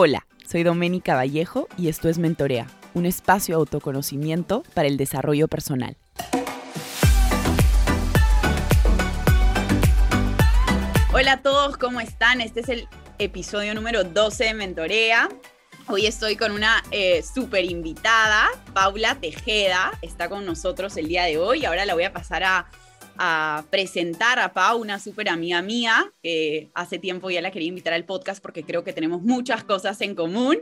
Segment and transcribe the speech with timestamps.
[0.00, 5.48] Hola, soy Doménica Vallejo y esto es Mentorea, un espacio de autoconocimiento para el desarrollo
[5.48, 5.96] personal.
[11.12, 12.40] Hola a todos, ¿cómo están?
[12.40, 12.86] Este es el
[13.18, 15.28] episodio número 12 de Mentorea.
[15.88, 21.38] Hoy estoy con una eh, súper invitada, Paula Tejeda, está con nosotros el día de
[21.38, 21.64] hoy.
[21.64, 22.70] Ahora la voy a pasar a,
[23.70, 28.04] presentar a Pau, una súper amiga mía, que hace tiempo ya la quería invitar al
[28.04, 30.58] podcast porque creo que tenemos muchas cosas en común.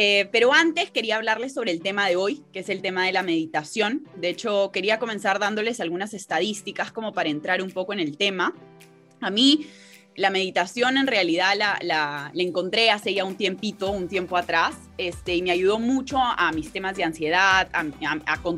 [0.00, 3.12] Eh, pero antes quería hablarles sobre el tema de hoy, que es el tema de
[3.12, 4.06] la meditación.
[4.16, 8.54] De hecho, quería comenzar dándoles algunas estadísticas como para entrar un poco en el tema.
[9.20, 9.66] A mí
[10.18, 15.36] la meditación en realidad la, la, encontré hace ya un tiempito, un tiempo atrás, este,
[15.36, 17.68] y me ayudó mucho a mis temas de ansiedad,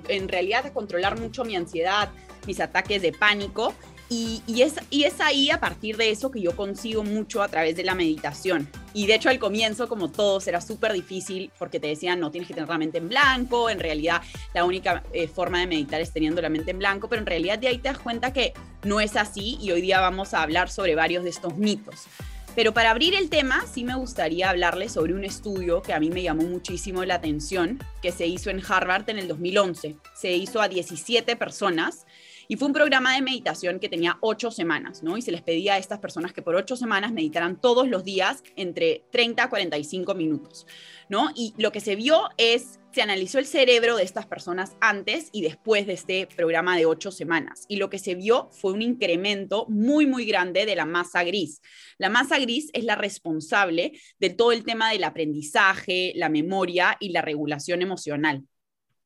[0.08, 2.10] en realidad a controlar mucho mi ansiedad,
[2.46, 3.74] mis ataques de pánico
[4.12, 7.84] y, es, y ahí a partir de eso que yo consigo mucho a través de
[7.84, 8.68] la meditación.
[8.92, 12.48] Y de hecho al comienzo, como todos, era súper difícil porque te decían no tienes
[12.48, 14.20] que tener la mente en blanco, en realidad
[14.52, 17.60] la única eh, forma de meditar es teniendo la mente en blanco, pero en realidad
[17.60, 18.52] de ahí te das cuenta que
[18.82, 22.06] no es así y hoy día vamos a hablar sobre varios de estos mitos.
[22.56, 26.10] Pero para abrir el tema, sí me gustaría hablarles sobre un estudio que a mí
[26.10, 29.96] me llamó muchísimo la atención, que se hizo en Harvard en el 2011.
[30.16, 32.06] Se hizo a 17 personas
[32.50, 35.16] y fue un programa de meditación que tenía ocho semanas, ¿no?
[35.16, 38.42] Y se les pedía a estas personas que por ocho semanas meditaran todos los días
[38.56, 40.66] entre 30 a 45 minutos,
[41.08, 41.30] ¿no?
[41.36, 45.42] Y lo que se vio es, se analizó el cerebro de estas personas antes y
[45.42, 47.66] después de este programa de ocho semanas.
[47.68, 51.60] Y lo que se vio fue un incremento muy, muy grande de la masa gris.
[51.98, 57.10] La masa gris es la responsable de todo el tema del aprendizaje, la memoria y
[57.10, 58.42] la regulación emocional.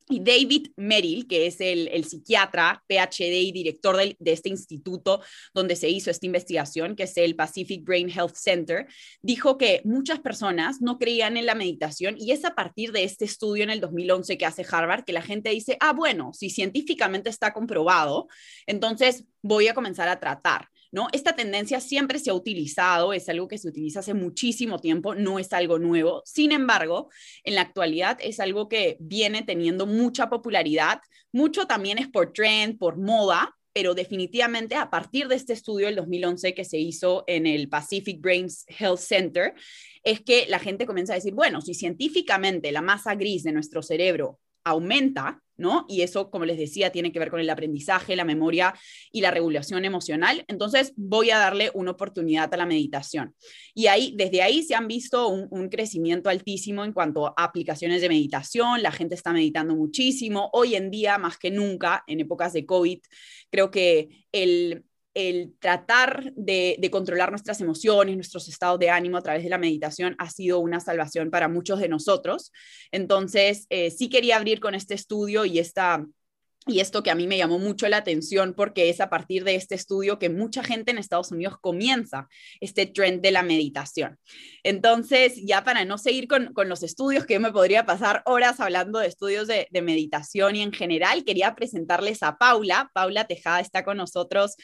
[0.07, 5.21] Y David Merrill, que es el, psiquiatra, PhD y director de, este instituto
[5.53, 8.85] donde se hizo esta investigación, que es el Pacific Brain Health Center,
[9.23, 13.25] dijo que muchas personas no creían en la meditación y es a partir de este
[13.25, 17.29] estudio en el 2011 que hace Harvard que la gente dice, ah, bueno, si científicamente
[17.29, 18.27] está comprobado,
[18.67, 20.69] entonces voy a comenzar a tratar.
[20.95, 21.09] ¿No?
[21.11, 25.39] Esta tendencia siempre se ha utilizado, es algo que se utiliza hace muchísimo tiempo, no
[25.39, 26.21] es algo nuevo.
[26.23, 27.09] Sin embargo,
[27.43, 31.01] en la actualidad es algo que viene teniendo mucha popularidad,
[31.33, 35.97] mucho también es por trend, por moda, pero definitivamente a partir de este estudio del
[35.97, 39.53] 2011 que se hizo en el Pacific Brains Health Center,
[40.01, 43.81] es que la gente comienza a decir, bueno, si científicamente la masa gris de nuestro
[43.81, 45.85] cerebro aumenta, ¿no?
[45.87, 48.73] Y eso, como les decía, tiene que ver con el aprendizaje, la memoria
[49.11, 50.43] y la regulación emocional.
[50.47, 53.35] Entonces, voy a darle una oportunidad a la meditación.
[53.73, 58.01] Y ahí, desde ahí se han visto un, un crecimiento altísimo en cuanto a aplicaciones
[58.01, 58.81] de meditación.
[58.81, 60.49] La gente está meditando muchísimo.
[60.53, 62.99] Hoy en día, más que nunca, en épocas de COVID,
[63.49, 64.85] creo que el,
[65.15, 70.15] el tratar de, controlar nuestras emociones, nuestros estados de ánimo a través de la meditación
[70.19, 72.51] ha sido una salvación para muchos de nosotros.
[72.91, 76.05] Entonces, eh, sí quería abrir con este estudio y esta...
[76.67, 79.53] Y esto que a mí me llamó mucho la atención porque es a partir de
[79.53, 82.27] este estudio que mucha gente en Estados Unidos comienza
[82.59, 84.17] este trend de la meditación.
[84.63, 88.97] Entonces, ya para no seguir con, los estudios, que yo me podría pasar horas hablando
[88.97, 92.89] de estudios de, de meditación y en general, quería presentarles a Paula.
[92.95, 94.55] Paula Tejada está con nosotros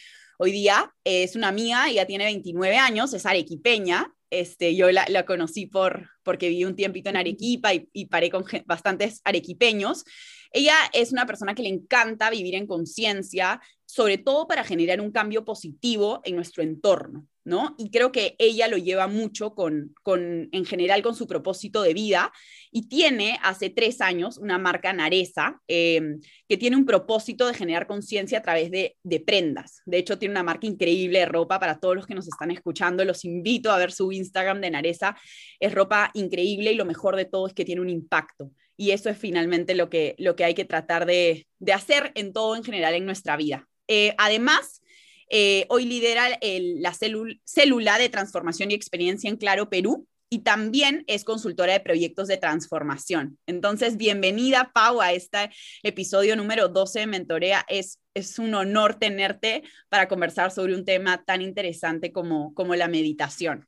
[0.44, 4.12] Hoy día es una amiga, ella tiene 29 años, es arequipeña.
[4.32, 8.44] Este, yo la, conocí por, porque viví un tiempito en Arequipa y, y paré con
[8.66, 10.04] bastantes arequipeños.
[10.52, 15.12] Ella es una persona que le encanta vivir en conciencia, sobre todo para generar un
[15.12, 17.28] cambio positivo en nuestro entorno.
[17.44, 17.76] ¿no?
[17.78, 21.94] Y creo que ella lo lleva mucho con, con, en general, con su propósito de
[21.94, 22.32] vida
[22.72, 27.86] y tiene hace tres años una marca Naresa em, que tiene un propósito de generar
[27.86, 29.82] conciencia a través de, prendas.
[29.86, 33.04] De hecho, tiene una marca increíble de ropa para todos los que nos están escuchando.
[33.04, 35.18] Los invito a ver su Instagram de Naresa.
[35.60, 38.52] Es ropa increíble y lo mejor de todo es que tiene un impacto.
[38.78, 42.32] Y eso es finalmente lo que, lo que hay que tratar de, de hacer en
[42.32, 43.68] todo en general en nuestra vida.
[43.94, 44.82] Eh, además,
[45.30, 51.26] eh, hoy lidera la célula de transformación y experiencia en Claro Perú y también es
[51.26, 53.38] consultora de proyectos de transformación.
[53.48, 55.50] Entonces, bienvenida, Pau, a este
[55.84, 57.66] episodio número 12 de Mentorea.
[57.68, 62.88] Es, es un honor tenerte para conversar sobre un tema tan interesante como, como la
[62.88, 63.68] meditación.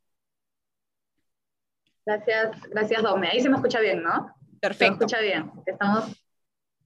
[2.05, 3.27] Gracias, gracias, Dome.
[3.27, 4.33] Ahí se me escucha bien, ¿no?
[4.61, 4.99] Perfecto.
[4.99, 5.51] Se escucha bien.
[5.65, 6.05] Estamos,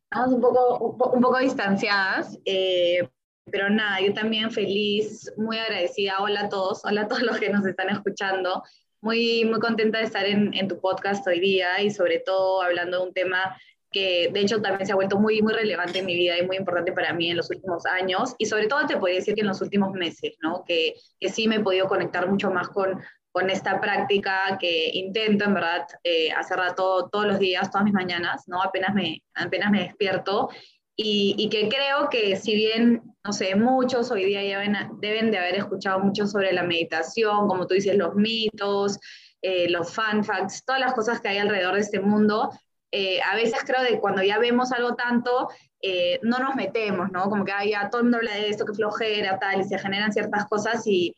[0.06, 3.08] estamos un, poco, un, poco distanciadas, eh,
[3.52, 6.18] pero nada, yo también feliz, muy agradecida.
[6.20, 8.64] Hola a todos, hola a todos los que nos están escuchando.
[9.02, 13.00] Muy, muy contenta de estar en, en tu podcast hoy día y sobre todo hablando
[13.00, 13.58] de un tema
[13.92, 16.58] que de hecho también se ha vuelto muy, muy relevante en mi vida y muy
[16.58, 19.48] importante para mí en los últimos años y sobre todo te podría decir que en
[19.48, 20.64] los últimos meses, ¿no?
[20.66, 23.02] Que, que sí me he podido conectar mucho más con,
[23.32, 27.94] con esta práctica que intento, en verdad, eh, hacer rato todos los días, todas mis
[27.94, 28.62] mañanas, ¿no?
[28.62, 30.50] Apenas me, apenas me despierto.
[31.00, 35.56] Y, que creo que si bien, no sé, muchos hoy día deben, deben de haber
[35.56, 39.00] escuchado mucho sobre la meditación, como tú dices, los mitos,
[39.44, 42.50] eh, los fan facts, todas las cosas que hay alrededor de este mundo,
[42.92, 45.50] eh, a veces creo que cuando ya vemos algo tanto,
[45.82, 47.30] eh, no nos metemos, ¿no?
[47.30, 49.78] Como que hay ya todo el mundo habla de esto, que flojera, tal, y se
[49.78, 51.16] generan ciertas cosas y,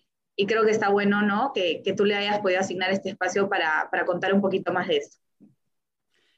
[0.48, 1.52] creo que está bueno, ¿no?
[1.54, 4.88] Que, que, tú le hayas podido asignar este espacio para, para contar un poquito más
[4.88, 5.18] de esto.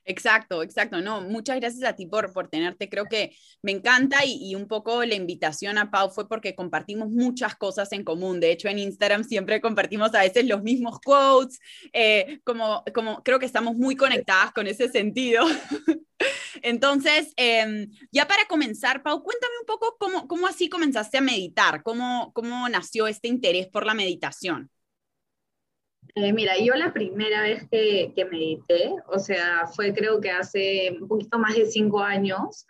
[0.04, 1.00] Exacto, exacto.
[1.02, 2.90] No, muchas gracias a ti por, por tenerte.
[2.90, 7.10] Creo que me encanta y, y, un poco la invitación a Pau fue porque compartimos
[7.10, 8.40] muchas cosas en común.
[8.40, 11.60] De hecho, en Instagram siempre compartimos a veces los mismos quotes,
[11.94, 15.46] eh, como, como creo que estamos muy conectadas con ese sentido.
[16.64, 21.84] Entonces, eh, ya para comenzar, Pau, cuéntame un poco cómo, cómo así comenzaste a meditar,
[21.84, 24.70] cómo, cómo nació este interés por la meditación.
[26.16, 30.96] Eh, mira, yo la primera vez que, que, medité, o sea, fue creo que hace
[31.00, 32.66] un poquito más de cinco años,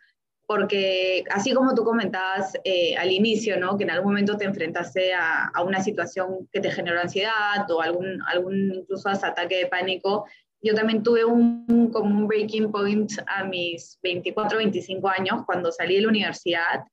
[0.45, 3.77] porque así como tú comentabas eh, al inicio, ¿no?
[3.77, 7.81] Que en algún momento te enfrentaste a, a, una situación que te generó ansiedad o
[7.81, 10.25] algún, algún incluso hasta ataque de pánico,
[10.61, 15.95] yo también tuve un, como un breaking point a mis 24, 25 años cuando salí
[15.95, 16.85] de la universidad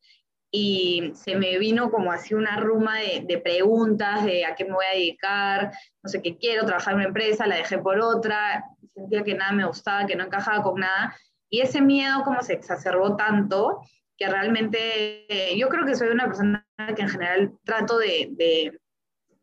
[0.51, 4.73] y se me vino como así una ruma de, de, preguntas de a qué me
[4.73, 5.73] voy a dedicar,
[6.03, 8.65] no sé qué quiero, trabajar en una empresa, la dejé por otra,
[8.95, 11.15] sentía que nada me gustaba, que no encajaba con nada,
[11.51, 13.83] y ese miedo como se exacerbó tanto
[14.17, 18.79] que realmente eh, yo creo que soy una persona que en general trato de, de,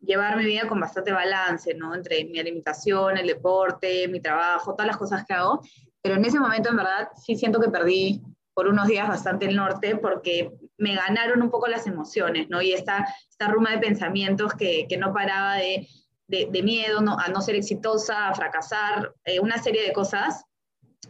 [0.02, 1.96] llevar mi vida con bastante balance, ¿no?
[1.96, 5.62] Entre mi alimentación, el deporte, mi trabajo, todas las cosas que hago,
[6.02, 8.22] pero en ese momento en verdad sí siento que perdí
[8.54, 12.62] por unos días bastante el norte porque me ganaron un poco las emociones, ¿no?
[12.62, 15.88] Y esta, esta ruma de pensamientos que, que no paraba de,
[16.28, 20.46] de, miedo no, a no ser exitosa, a fracasar, eh, una serie de cosas.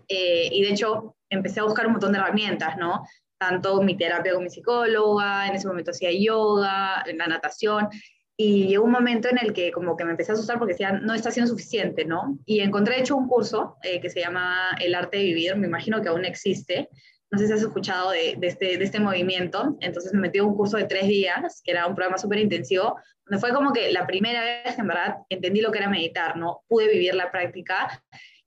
[0.07, 3.06] Eh, y de hecho empecé a buscar un montón de herramientas, ¿no?
[3.38, 7.89] Tanto mi terapia con mi psicóloga, en ese momento hacía yoga, la natación,
[8.38, 10.91] y llegó un momento en el que como que me empecé a asustar porque decía,
[10.91, 12.38] no está siendo suficiente, ¿no?
[12.45, 15.68] Y encontré, de hecho, un curso eh, que se llama El Arte de Vivir, me
[15.68, 16.89] imagino que aún existe,
[17.35, 20.43] no sé si has escuchado de, de, este, de este movimiento, entonces me metí a
[20.45, 22.95] un curso de tres días, que era un programa súper intensivo,
[23.25, 26.37] donde fue como que la primera vez que en verdad entendí lo que era meditar,
[26.37, 26.61] ¿no?
[26.69, 28.01] Pude vivir la práctica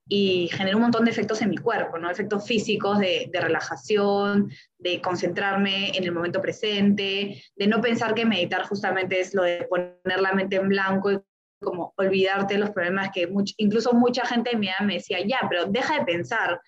[0.08, 2.10] y generó un montón de efectos en mi cuerpo, ¿no?
[2.10, 8.24] Efectos físicos de, de, relajación, de concentrarme en el momento presente, de no pensar que
[8.24, 11.20] meditar justamente es lo de poner la mente en blanco y
[11.60, 15.98] como olvidarte de los problemas que much, incluso mucha gente me decía, ya, pero deja
[15.98, 16.58] de pensar,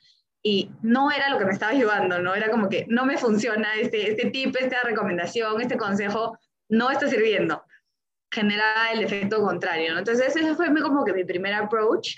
[0.42, 2.34] y no era lo que me estaba ayudando, ¿no?
[2.34, 6.38] Era como que no me funciona este, este tip, esta recomendación, este consejo,
[6.68, 7.62] no está sirviendo.
[8.30, 9.98] Genera el efecto contrario, ¿no?
[9.98, 12.16] Entonces ese fue como que mi primer approach.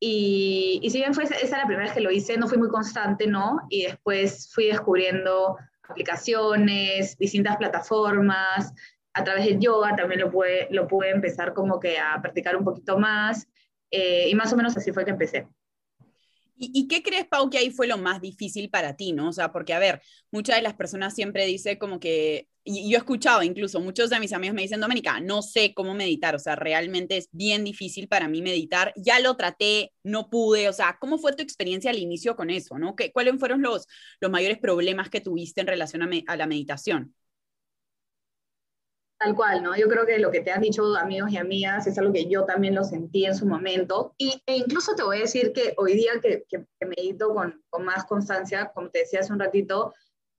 [0.00, 2.68] Y, y si bien fue esa la primera vez que lo hice, no fui muy
[2.68, 3.60] constante, ¿no?
[3.70, 5.56] Y después fui descubriendo
[5.88, 8.72] aplicaciones, distintas plataformas,
[9.14, 12.64] a través de yoga también lo pude, lo pude empezar como que a practicar un
[12.64, 13.46] poquito más.
[13.90, 15.46] Eh, y más o menos así fue que empecé.
[16.54, 19.28] ¿Y, ¿Y, qué crees, Pau, que ahí fue lo más difícil para ti, no?
[19.28, 20.00] O sea, porque, a ver,
[20.30, 24.20] muchas de las personas siempre dicen como que, y yo he escuchado incluso, muchos de
[24.20, 28.06] mis amigos me dicen, Doménica, no sé cómo meditar, o sea, realmente es bien difícil
[28.06, 31.98] para mí meditar, ya lo traté, no pude, o sea, ¿cómo fue tu experiencia al
[31.98, 32.94] inicio con eso, no?
[32.94, 33.86] ¿Qué, ¿Cuáles fueron los,
[34.20, 37.14] los mayores problemas que tuviste en relación a, me, a la meditación?
[39.22, 39.76] Tal cual, ¿no?
[39.76, 42.44] Yo creo que lo que te han dicho amigos y amigas es algo que yo
[42.44, 44.14] también lo sentí en su momento.
[44.18, 47.62] Y, e incluso te voy a decir que hoy día que, que, que medito con,
[47.70, 49.94] con, más constancia, como te decía hace un ratito,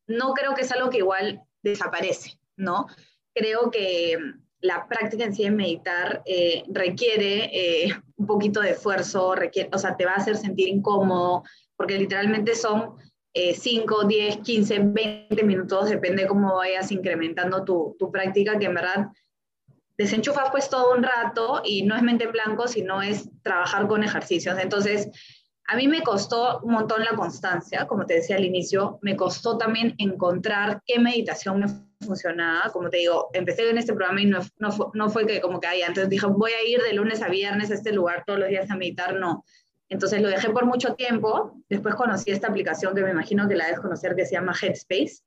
[0.08, 2.88] no creo que es algo que igual desaparece, ¿no?
[3.34, 4.18] Creo que
[4.60, 9.78] la práctica en sí de meditar eh, requiere eh, un poquito de esfuerzo, requiere, o
[9.78, 11.44] sea, te va a hacer sentir incómodo,
[11.78, 12.96] porque literalmente son
[13.34, 19.08] 5, 10, 15, 20 minutos, depende cómo vayas incrementando tu, tu, práctica, que en verdad
[19.98, 24.04] desenchufas pues todo un rato y no es mente en blanco, sino es trabajar con
[24.04, 24.58] ejercicios.
[24.60, 25.10] Entonces,
[25.68, 29.58] a mí me costó un montón la constancia, como te decía al inicio, me costó
[29.58, 31.68] también encontrar qué meditación me
[32.06, 32.70] funcionaba.
[32.72, 35.68] Como te digo, empecé en este programa y no, no, no fue que como que
[35.68, 38.50] ahí antes dije, voy a ir de lunes a viernes a este lugar todos los
[38.50, 39.44] días a meditar, no
[39.90, 41.54] entonces lo dejé por mucho tiempo.
[41.70, 45.24] Después conocí esta aplicación que me imagino que la debes conocer, que se llama Headspace,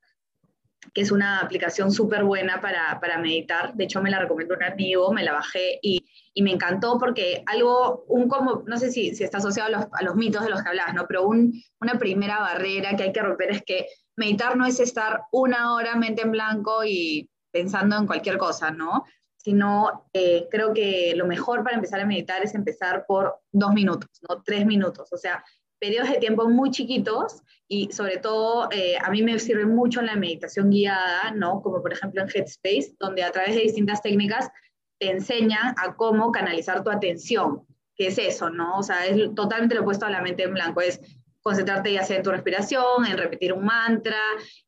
[0.93, 3.75] que es una aplicación súper buena para, para, meditar.
[3.75, 7.43] De hecho, me la recomendó un amigo, me la bajé y, y, me encantó porque
[7.47, 10.51] algo, un como, no sé si, si está asociado a los, a los, mitos de
[10.51, 11.07] los que hablas, ¿no?
[11.07, 13.87] Pero un, una primera barrera que hay que romper es que
[14.17, 19.05] meditar no es estar una hora mente en blanco y pensando en cualquier cosa, ¿no?
[19.47, 24.11] Sino eh, creo que lo mejor para empezar a meditar es empezar por dos minutos,
[24.29, 25.45] no tres minutos, o sea,
[25.79, 30.07] periodos de tiempo muy chiquitos y sobre todo eh, a mí me sirve mucho en
[30.07, 31.62] la meditación guiada, ¿no?
[31.62, 34.50] Como por ejemplo en Headspace, donde a través de distintas técnicas
[34.99, 38.79] te enseñan a cómo canalizar tu atención, que es eso, ¿no?
[38.79, 41.00] O sea, es totalmente lo opuesto a la mente en blanco, es
[41.41, 44.19] concentrarte ya sea en tu respiración, en repetir un mantra,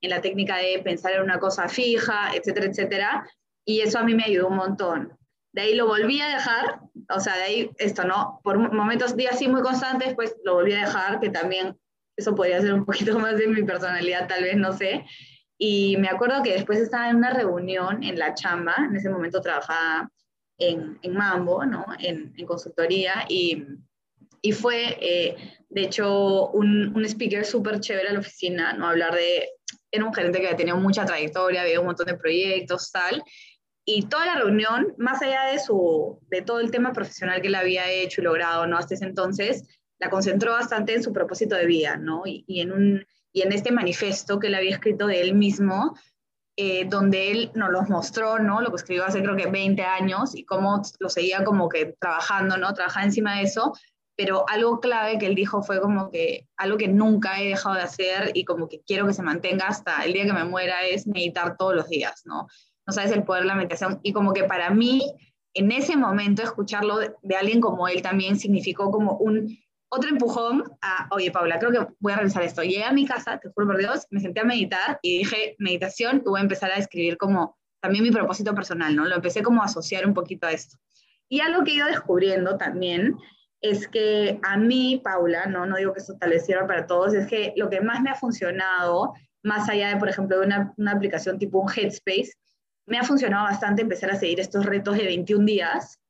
[0.01, 3.29] en la técnica de pensar en una cosa fija, etcétera, etcétera.
[3.69, 5.13] Y eso a mí me ayudó un montón.
[5.53, 6.81] De ahí lo volví a dejar,
[7.15, 8.41] o sea, de ahí esto, ¿no?
[8.43, 11.77] Por momentos, días así muy constantes, pues lo volví a dejar, que también
[12.17, 15.05] eso podría ser un poquito más de mi personalidad, tal vez, no sé.
[15.59, 19.43] Y me acuerdo que después estaba en una reunión en la chamba, en ese momento
[19.43, 20.11] trabajaba
[20.57, 21.85] en, en Mambo, ¿no?
[21.99, 23.67] En, en consultoría, y,
[24.41, 25.37] y fue, eh,
[25.69, 28.89] de hecho, un, un speaker súper chévere a la oficina, ¿no?
[28.89, 29.47] Hablar de,
[29.91, 33.23] era un gerente que tenía mucha trayectoria, había un montón de proyectos, tal,
[33.91, 37.55] y toda la reunión, más allá de, su, de todo el tema profesional que él
[37.55, 38.77] había hecho y logrado, ¿no?
[38.77, 39.65] Hasta ese entonces,
[39.99, 42.25] la concentró bastante en su propósito de vida, ¿no?
[42.27, 45.97] Y, en, un, y en este manifiesto que él había escrito de él mismo,
[46.59, 48.61] eh, donde él nos los mostró, ¿no?
[48.61, 52.59] Lo que escribió hace creo que 20 años y cómo lo seguía como que trabajando,
[52.59, 52.75] ¿no?
[52.75, 53.73] Trabajaba encima de eso,
[54.17, 57.83] pero algo clave que él dijo fue como que algo que nunca he dejado de
[57.83, 61.07] hacer y como que quiero que se mantenga hasta el día que me muera es
[61.07, 62.49] meditar todos los días, ¿no?
[62.89, 65.03] No sabes el poder de la meditación y como que para mí
[65.55, 69.57] en ese momento escucharlo de, de alguien como él también significó como un
[69.91, 72.63] otro empujón a, oye Paula, creo que voy a realizar esto.
[72.63, 76.23] Llegué a mi casa, te juro por Dios, me senté a meditar y dije, meditación,
[76.25, 79.05] y voy a empezar a escribir como también mi propósito personal, ¿no?
[79.07, 80.79] Lo empecé como a asociar un poquito a esto.
[81.29, 83.17] Y algo que he ido descubriendo también
[83.61, 87.15] es que a mí, Paula, no, no digo que esto tal vez sirva para todos,
[87.15, 90.73] es que lo que más me ha funcionado, más allá de, por ejemplo, de una,
[90.77, 92.33] una aplicación tipo un Headspace,
[92.89, 96.01] me ha funcionado bastante empezar a seguir estos retos de 21 días.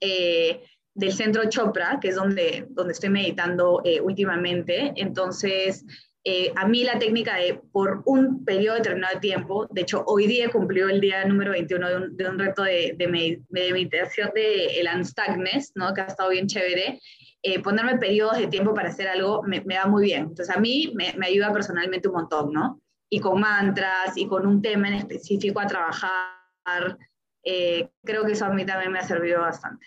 [0.00, 0.62] Eh,
[0.98, 4.92] del centro Chopra, que es donde, donde estoy meditando eh, últimamente.
[4.96, 5.84] Entonces,
[6.24, 10.26] eh, a mí la técnica de por un periodo determinado de tiempo, de hecho hoy
[10.26, 14.80] día cumplió el día número 21 de un, de un reto de, de, meditación de
[14.80, 15.94] el Unstuckness, ¿no?
[15.94, 16.98] que ha estado bien chévere,
[17.44, 20.22] eh, ponerme periodos de tiempo para hacer algo me, me va muy bien.
[20.22, 22.80] Entonces a mí me, me, ayuda personalmente un montón, ¿no?
[23.10, 26.98] Y con mantras y con un tema en específico a trabajar,
[27.42, 29.86] creo que eso a mí también me ha servido bastante.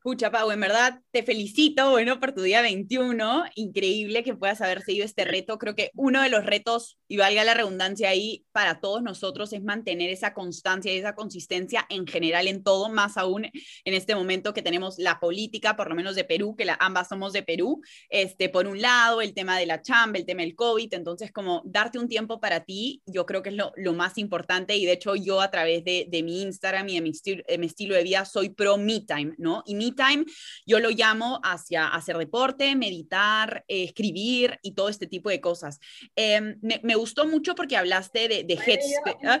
[0.00, 3.44] Pucha, Pau, en verdad te felicito, bueno, por tu día 21.
[3.54, 5.58] Increíble que puedas haber seguido este reto.
[5.58, 9.62] Creo que uno de los retos, y valga la redundancia ahí, para todos nosotros es
[9.62, 14.54] mantener esa constancia y esa consistencia en general en todo, más aún en este momento
[14.54, 17.82] que tenemos la política, por lo menos de Perú, que la, ambas somos de Perú.
[18.08, 20.94] Este, por un lado, el tema de la chamba, el tema del COVID.
[20.94, 24.74] Entonces, como darte un tiempo para ti, yo creo que es lo, lo más importante.
[24.76, 27.66] Y de hecho, yo a través de, de mi Instagram y de mi, de mi
[27.66, 29.62] estilo de vida soy pro me time, ¿no?
[29.66, 30.24] Y mi time,
[30.64, 35.78] yo lo llamo hacia hacer deporte, meditar, eh, escribir y todo este tipo de cosas.
[36.16, 39.26] Eh, me, me, gustó mucho porque hablaste de, de Headspace.
[39.26, 39.40] ¿Ah?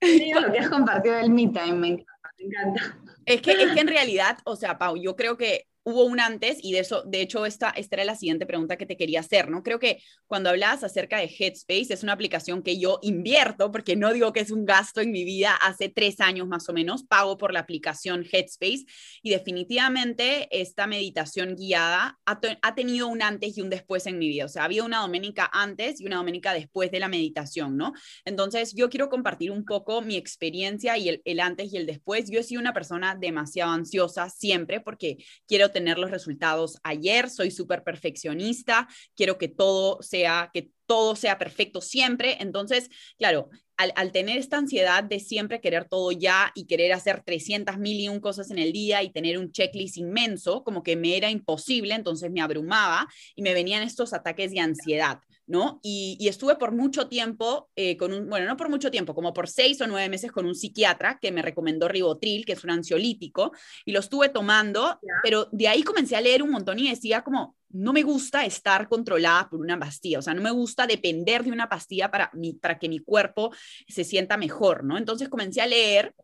[0.40, 2.30] Lo que has compartido del me time, me encanta.
[2.38, 2.98] Me encanta.
[3.26, 6.58] Es que, es que en realidad, o sea, Pau, yo creo que hubo un antes
[6.62, 9.48] y de eso, de hecho, esta, esta era la siguiente pregunta que te quería hacer,
[9.48, 9.62] ¿no?
[9.62, 14.12] Creo que cuando hablabas acerca de Headspace, es una aplicación que yo invierto, porque no
[14.12, 17.38] digo que es un gasto en mi vida, hace tres años más o menos, pago
[17.38, 18.84] por la aplicación Headspace
[19.22, 24.28] y definitivamente esta meditación guiada ha, ha tenido un antes y un después en mi
[24.28, 27.92] vida, o sea, había una doménica antes y una doménica después de la meditación, ¿no?
[28.24, 32.30] Entonces, yo quiero compartir un poco mi experiencia y el, el antes y el después.
[32.30, 37.50] Yo he sido una persona demasiado ansiosa siempre porque quiero tener los resultados ayer, soy
[37.50, 42.36] súper perfeccionista, quiero que todo sea, que todo sea perfecto siempre.
[42.40, 47.78] Entonces, claro, al, tener esta ansiedad de siempre querer todo ya y querer hacer 300
[47.78, 51.16] mil y un cosas en el día y tener un checklist inmenso, como que me
[51.16, 55.20] era imposible, entonces me abrumaba y me venían estos ataques de ansiedad.
[55.50, 55.80] ¿No?
[55.82, 59.34] Y, y, estuve por mucho tiempo eh, con un, bueno, no por mucho tiempo, como
[59.34, 62.70] por seis o nueve meses con un psiquiatra que me recomendó ribotril, que es un
[62.70, 63.50] ansiolítico,
[63.84, 65.14] y lo estuve tomando, yeah.
[65.24, 68.88] pero de ahí comencé a leer un montón y decía como, no me gusta estar
[68.88, 72.52] controlada por una pastilla, o sea, no me gusta depender de una pastilla para, mi,
[72.52, 73.52] para que mi cuerpo
[73.88, 74.98] se sienta mejor, ¿no?
[74.98, 76.14] Entonces comencé a leer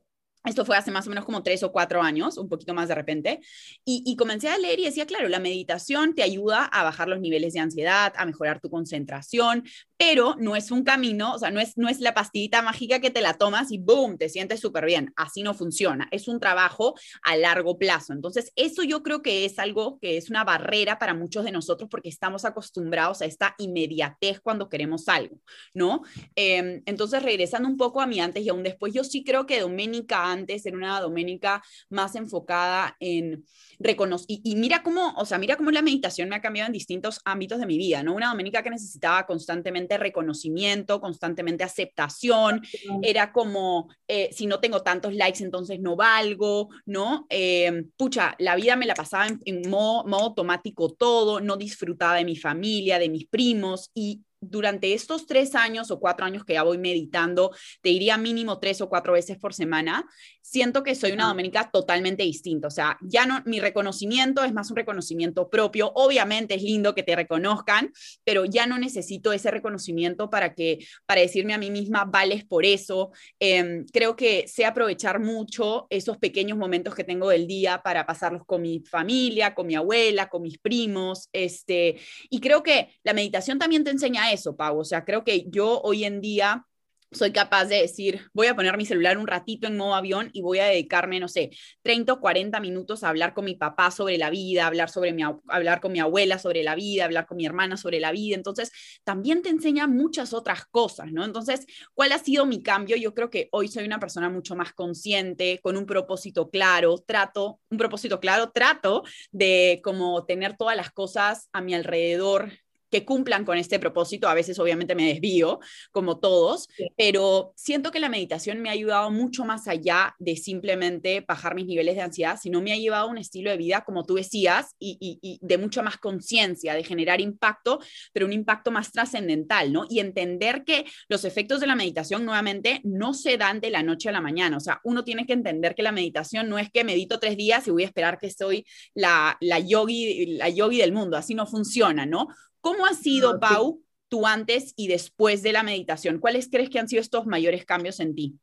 [0.47, 2.95] Esto fue hace más o menos como tres o cuatro años, un poquito más de
[2.95, 3.41] repente.
[3.85, 7.53] Y, comencé a leer y decía, claro, la meditación te ayuda a bajar los niveles
[7.53, 9.65] de ansiedad, a mejorar tu concentración,
[9.97, 13.11] pero no es un camino, o sea, no es, no es la pastillita mágica que
[13.11, 15.13] te la tomas y boom, te sientes súper bien.
[15.17, 16.07] Así no funciona.
[16.13, 18.13] Es un trabajo a largo plazo.
[18.13, 21.89] Entonces, eso yo creo que es algo que es una barrera para muchos de nosotros
[21.91, 25.41] porque estamos acostumbrados a esta inmediatez cuando queremos algo,
[25.75, 26.03] ¿no?
[26.37, 29.61] Em, entonces, regresando un poco a mi antes y aún después, yo sí creo que
[29.61, 33.45] Doménica antes, era una doménica más enfocada en
[33.79, 37.21] reconocer, y, mira cómo, o sea, mira cómo la meditación me ha cambiado en distintos
[37.25, 38.15] ámbitos de mi vida, ¿no?
[38.15, 42.63] Una doménica que necesitaba constantemente reconocimiento, constantemente aceptación,
[43.03, 47.27] era como, eh, si no tengo tantos likes, entonces no valgo, ¿no?
[47.31, 52.17] Eh, pucha, la vida me la pasaba en, en modo, modo automático todo, no disfrutaba
[52.17, 56.55] de mi familia, de mis primos, y durante estos tres años o cuatro años que
[56.55, 57.51] ya voy meditando,
[57.81, 60.07] te diría mínimo tres o cuatro veces por semana,
[60.41, 62.69] siento que soy una doménica totalmente distinta.
[62.69, 65.91] O sea, ya no, mi reconocimiento es más un reconocimiento propio.
[65.95, 67.93] Obviamente es lindo que te reconozcan,
[68.25, 72.65] pero ya no necesito ese reconocimiento para que, para decirme a mí misma, vales por
[72.65, 73.11] eso.
[73.41, 78.45] Em, creo que sé aprovechar mucho esos pequeños momentos que tengo del día para pasarlos
[78.47, 81.29] con mi familia, con mi abuela, con mis primos.
[81.33, 81.97] Este,
[82.31, 84.81] y creo que la meditación también te enseña eso, Pau.
[84.81, 86.67] O sea, creo que yo hoy en día
[87.13, 90.43] soy capaz de decir, voy a poner mi celular un ratito en modo avión y
[90.43, 91.51] voy a dedicarme, no sé,
[91.83, 95.23] 30 o 40 minutos a hablar con mi papá sobre la vida, hablar, sobre mi,
[95.23, 98.35] hablar con mi abuela sobre la vida, hablar con mi hermana sobre la vida.
[98.37, 98.73] Entonces,
[99.05, 101.25] también te enseña muchas otras cosas, ¿no?
[101.25, 102.97] Entonces, ¿cuál ha sido mi cambio?
[102.97, 107.61] Yo creo que hoy soy una persona mucho más consciente, con un propósito claro, trato,
[107.71, 112.53] un propósito claro, trato de como tener todas las cosas a mi alrededor
[112.97, 114.27] que cumplan con este propósito.
[114.27, 115.61] A veces obviamente me desvío,
[115.93, 121.23] como todos, pero siento que la meditación me ha ayudado mucho más allá de simplemente
[121.29, 124.05] bajar mis niveles de ansiedad, sino me ha llevado a un estilo de vida, como
[124.05, 127.81] tú decías, y, de mucha más conciencia, de generar impacto,
[128.15, 129.85] pero un impacto más trascendental, ¿no?
[129.91, 134.09] Y entender que los efectos de la meditación nuevamente no se dan de la noche
[134.09, 134.57] a la mañana.
[134.57, 137.67] O sea, uno tiene que entender que la meditación no es que medito tres días
[137.67, 141.19] y voy a esperar que soy la, la yogi, la yogi del mundo.
[141.19, 142.29] Así no funciona, ¿no?
[142.67, 146.19] ¿Cómo ha sido, Pau, tu antes y después de la meditación?
[146.19, 148.41] ¿Cuáles crees que han sido estos mayores cambios en ti?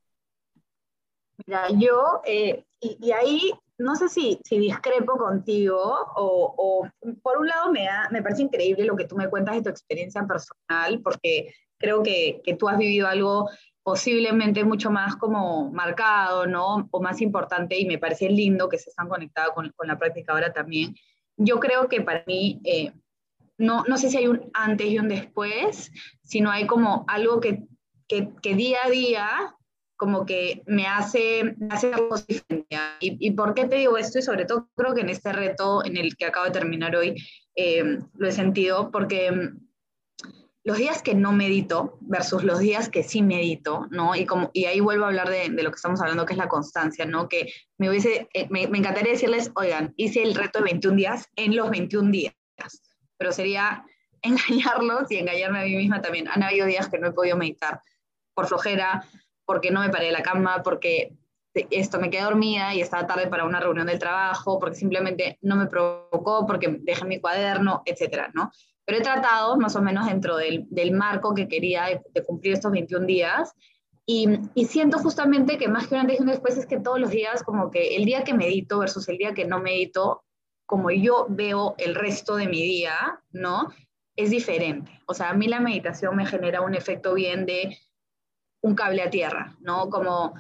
[1.45, 5.77] Mira, yo, eh, y, ahí no sé si, si discrepo contigo
[6.15, 6.87] o,
[7.21, 10.25] por un lado me, me parece increíble lo que tú me cuentas de tu experiencia
[10.25, 13.49] personal, porque creo que, que tú has vivido algo
[13.83, 16.87] posiblemente mucho más como marcado, ¿no?
[16.91, 20.31] O más importante, y me parece lindo que se están conectados con, con la práctica
[20.31, 20.95] ahora también.
[21.35, 22.93] Yo creo que para mí, eh,
[23.57, 25.91] no, no sé si hay un antes y un después,
[26.23, 27.63] sino hay como algo que,
[28.07, 29.55] que, día a día
[29.95, 31.91] como que me hace, me hace
[32.99, 34.19] ¿Y, ¿Y, por qué te digo esto?
[34.19, 37.15] Y sobre todo creo que en este reto en el que acabo de terminar hoy
[37.55, 39.59] eh, lo he sentido, porque mm,
[40.65, 44.15] los días que no medito versus los días que sí medito, ¿no?
[44.15, 46.39] Y, como, y ahí vuelvo a hablar de, de lo que estamos hablando, que es
[46.39, 47.29] la constancia, ¿no?
[47.29, 51.27] Que me, hubiese, eh, me, me encantaría decirles, oigan, hice el reto de 21 días
[51.35, 52.33] en los 21 días
[53.23, 53.85] pero sería
[54.21, 56.27] engañarlos y engañarme a mí misma también.
[56.27, 57.79] Han habido días que no he podido meditar
[58.33, 59.05] por flojera,
[59.45, 61.13] porque no me paré de la cama, porque
[61.53, 65.55] esto me quedé dormida y estaba tarde para una reunión del trabajo, porque simplemente no
[65.55, 68.51] me provocó, porque dejé mi cuaderno, etcétera, ¿no?
[68.83, 72.73] Pero he tratado más o menos dentro del, del marco que quería de, cumplir estos
[72.73, 73.53] 21 días
[74.05, 76.99] y, y, siento justamente que más que un antes y un después es que todos
[76.99, 80.23] los días, como que el día que medito versus el día que no medito,
[80.65, 83.73] como yo veo el resto de mi día, ¿no?
[84.15, 85.01] Es diferente.
[85.05, 87.77] O sea, a mí la meditación me genera un efecto bien de
[88.61, 89.89] un cable a tierra, ¿no?
[89.89, 90.33] Como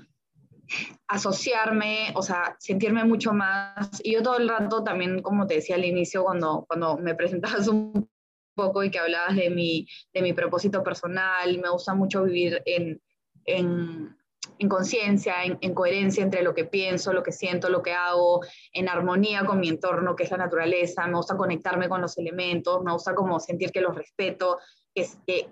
[1.07, 4.01] asociarme, o sea, sentirme mucho más.
[4.03, 7.67] Y yo todo el rato también, como te decía al inicio, cuando, cuando me presentabas
[7.67, 8.09] un
[8.55, 13.01] poco y que hablabas de mi, de mi propósito personal, me gusta mucho vivir en,
[13.45, 14.15] en
[14.59, 18.89] en conciencia, en, coherencia entre lo que pienso, lo que siento, lo que hago, en
[18.89, 22.91] armonía con mi entorno, que es la naturaleza, me gusta conectarme con los elementos, me
[22.91, 24.59] gusta como sentir que los respeto,
[24.93, 25.07] que,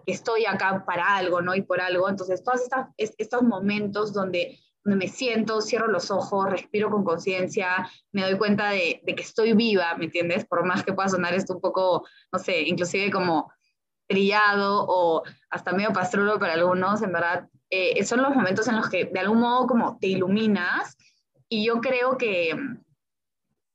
[0.06, 1.56] estoy acá para algo, ¿no?
[1.56, 2.10] Y por algo.
[2.10, 2.62] Entonces, todos
[2.98, 8.70] estos momentos donde, donde me siento, cierro los ojos, respiro con conciencia, me doy cuenta
[8.70, 10.46] de, de que estoy viva, ¿me entiendes?
[10.46, 13.52] Por más que pueda sonar esto un poco, no sé, inclusive como
[14.12, 18.90] trillado o hasta medio pastrulo para algunos, en verdad eh, son los momentos en los
[18.90, 20.98] que de algún modo como te iluminas
[21.48, 22.54] y yo creo que,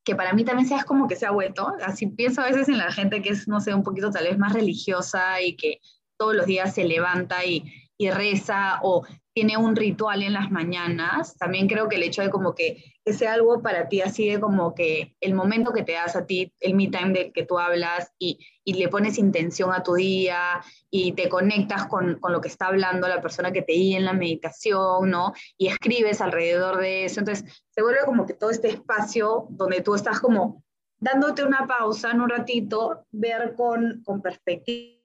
[0.05, 2.79] que para mí también seas como que se ha vuelto, así pienso a veces en
[2.79, 5.81] la gente que es, no sé, un poquito tal vez más religiosa y que
[6.19, 7.65] todos los días se levanta y,
[7.99, 12.31] y reza o tiene un ritual en las mañanas, también creo que el hecho de
[12.31, 16.17] como que, sea algo para ti así de como que el momento que te das
[16.17, 19.83] a ti, el me time del que tú hablas y, y le pones intención a
[19.83, 23.75] tu día y te conectas con, con, lo que está hablando la persona que te
[23.75, 25.35] guía en la meditación, ¿no?
[25.57, 27.21] Y escribes alrededor de eso.
[27.21, 30.65] Entonces se vuelve como que todo este espacio donde tú estás como
[30.99, 34.97] dándote una pausa en un ratito, ver con, con perspectiva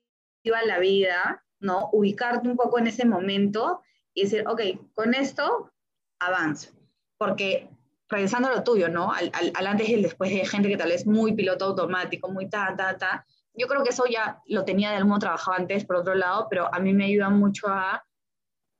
[0.66, 1.88] la vida, ¿no?
[1.92, 3.82] Ubicarte un poco en ese momento
[4.14, 4.60] y decir, ok,
[4.94, 5.72] con esto
[6.20, 6.70] avanzo.
[7.16, 7.70] Porque
[8.08, 9.12] regresando a lo tuyo, ¿no?
[9.12, 12.48] Al, al, antes y el después de gente que tal vez muy piloto automático, muy
[12.48, 13.26] ta, ta, ta.
[13.54, 16.72] Yo creo que eso ya lo tenía de algún trabajado antes, por otro lado, pero
[16.72, 18.04] a mí me ayuda mucho a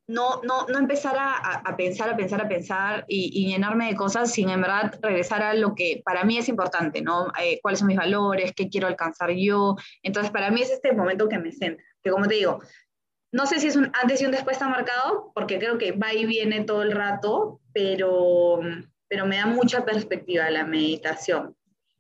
[0.09, 3.95] no, no, no empezar a, a, pensar, a pensar, a pensar y, y, llenarme de
[3.95, 7.29] cosas sin en verdad regresar a lo que para mí es importante, ¿no?
[7.41, 8.53] Eh, ¿Cuáles son mis valores?
[8.55, 9.77] ¿Qué quiero alcanzar yo?
[10.03, 12.61] Entonces, para mí es este momento que me centra, que como te digo,
[13.33, 16.13] no sé si es un antes y un después está marcado, porque creo que va
[16.13, 18.61] y viene todo el rato, pero,
[19.09, 21.57] pero me da mucha perspectiva la meditación.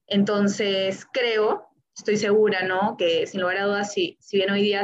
[0.06, 2.96] Entonces, creo, estoy segura, ¿no?
[2.98, 4.82] Que sin lugar a dudas, si, si bien hoy día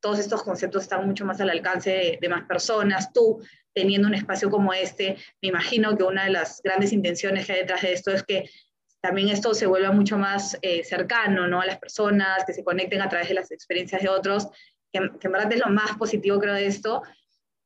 [0.00, 3.40] todos estos conceptos están mucho más al alcance de, de, más personas, tú
[3.72, 7.60] teniendo un espacio como este, me imagino que una de las grandes intenciones que hay
[7.60, 8.50] detrás de esto es que
[9.04, 11.60] también esto se vuelva mucho más eh, cercano, ¿no?
[11.60, 14.48] A las personas, que se conecten a través de las experiencias de otros
[14.90, 17.02] que, en verdad es lo más positivo creo de esto,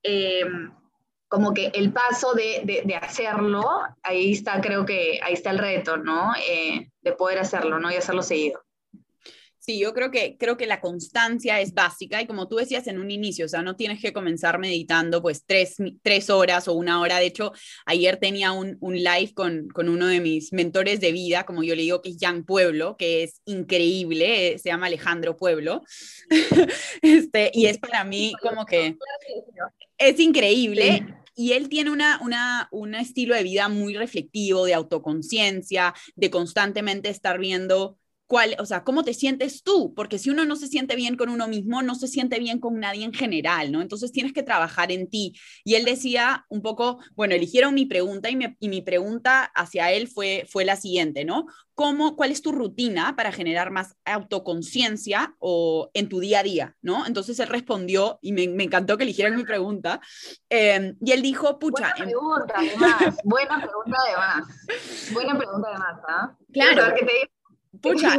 [0.02, 0.44] eh,
[1.28, 3.62] como que el paso de, de, de, hacerlo,
[4.02, 6.32] ahí está creo que, ahí está el reto, ¿no?
[6.50, 7.88] Eh, de poder hacerlo, ¿no?
[7.88, 8.60] Y hacerlo seguido.
[9.68, 12.98] Sí, yo creo que, creo que la constancia es básica y como tú decías en
[12.98, 17.02] un inicio, o sea, no tienes que comenzar meditando pues tres, tres horas o una
[17.02, 17.18] hora.
[17.18, 17.52] De hecho,
[17.84, 21.76] ayer tenía un, un live con, con, uno de mis mentores de vida, como yo
[21.76, 25.82] le digo, que es Jan Pueblo, que es increíble, eh, se llama Alejandro Pueblo.
[27.02, 28.96] este, y es para mí como que
[29.98, 31.04] es increíble.
[31.06, 36.30] Sí y él tiene una, una, un estilo de vida muy reflectivo, de autoconciencia, de
[36.30, 37.96] constantemente estar viendo
[38.28, 41.30] cuál, o sea, cómo te sientes tú, porque si uno no se siente bien con
[41.30, 43.80] uno mismo, no se siente bien con nadie en general, ¿no?
[43.80, 45.34] Entonces tienes que trabajar en ti.
[45.64, 49.90] Y él decía un poco, bueno, eligieron mi pregunta y, me, y mi pregunta hacia
[49.92, 51.46] él fue, fue la siguiente, ¿no?
[51.74, 56.76] ¿Cómo, ¿Cuál es tu rutina para generar más autoconciencia o en tu día a día,
[56.82, 57.06] ¿no?
[57.06, 60.00] Entonces él respondió, y me, me encantó que eligieran mi pregunta,
[60.50, 61.94] eh, y él dijo, pucha...
[61.96, 64.48] Buena pregunta, además, buena pregunta además,
[65.14, 66.36] buena pregunta además, ¿ah?
[66.52, 66.94] Claro.
[66.94, 67.37] Que te
[67.80, 68.16] Pucha,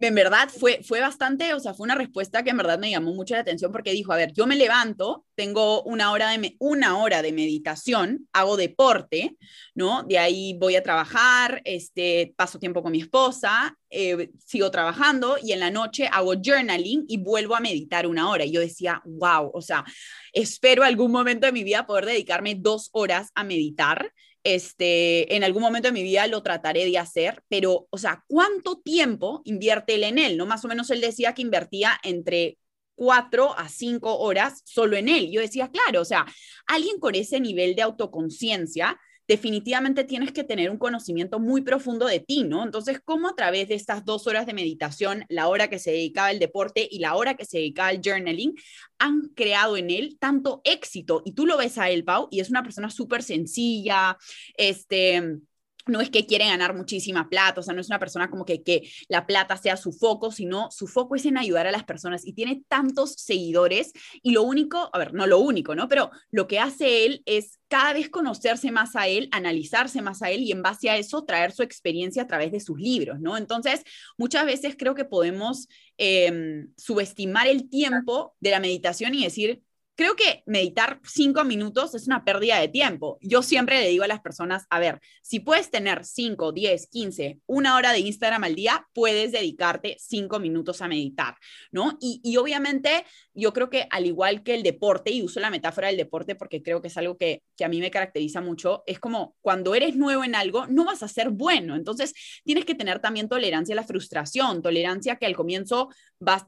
[0.00, 3.14] en verdad fue, fue bastante, o sea, fue una respuesta que en verdad me llamó
[3.14, 6.98] mucho la atención porque dijo, a ver, yo me levanto, tengo una hora de, una
[6.98, 9.36] hora de meditación, hago deporte,
[9.74, 10.02] ¿no?
[10.02, 15.52] De ahí voy a trabajar, este, paso tiempo con mi esposa, eh, sigo trabajando y
[15.52, 18.44] en la noche hago journaling y vuelvo a meditar una hora.
[18.44, 19.84] Y yo decía, wow, o sea,
[20.32, 24.12] espero algún momento de mi vida poder dedicarme dos horas a meditar
[24.46, 28.78] este, en algún momento de mi vida lo trataré de hacer, pero, o sea, ¿cuánto
[28.78, 30.36] tiempo invierte él en él?
[30.36, 30.46] ¿No?
[30.46, 32.56] Más o menos él decía que invertía entre
[32.94, 35.32] cuatro a cinco horas solo en él.
[35.32, 36.26] Yo decía, claro, o sea,
[36.68, 42.20] alguien con ese nivel de autoconciencia definitivamente tienes que tener un conocimiento muy profundo de
[42.20, 42.64] ti, ¿no?
[42.64, 46.28] Entonces, ¿cómo a través de estas dos horas de meditación, la hora que se dedicaba
[46.28, 48.54] al deporte y la hora que se dedicaba al journaling,
[48.98, 51.22] han creado en él tanto éxito?
[51.24, 54.16] Y tú lo ves a él, Pau, y es una persona súper sencilla,
[54.56, 55.40] este
[55.86, 58.62] no es que quiere ganar muchísima plata, o sea, no es una persona como que,
[58.62, 62.26] que la plata sea su foco, sino su foco es en ayudar a las personas
[62.26, 65.88] y tiene tantos seguidores y lo único, a ver, no lo único, ¿no?
[65.88, 70.30] Pero lo que hace él es cada vez conocerse más a él, analizarse más a
[70.30, 73.36] él y en base a eso traer su experiencia a través de sus libros, ¿no?
[73.36, 73.82] Entonces,
[74.16, 75.68] muchas veces creo que podemos
[75.98, 79.62] eh, subestimar el tiempo de la meditación y decir,
[79.96, 83.18] creo que meditar cinco minutos es una pérdida de tiempo.
[83.22, 87.40] Yo siempre le digo a las personas, a ver, si puedes tener cinco, diez, quince,
[87.46, 91.36] una hora de Instagram al día, puedes dedicarte cinco minutos a meditar,
[91.72, 91.96] ¿no?
[92.00, 95.88] Y, y, obviamente yo creo que al igual que el deporte, y uso la metáfora
[95.88, 99.00] del deporte porque creo que es algo que, que a mí me caracteriza mucho, es
[99.00, 101.74] como cuando eres nuevo en algo, no vas a ser bueno.
[101.74, 102.12] Entonces
[102.44, 105.88] tienes que tener también tolerancia a la frustración, tolerancia que al comienzo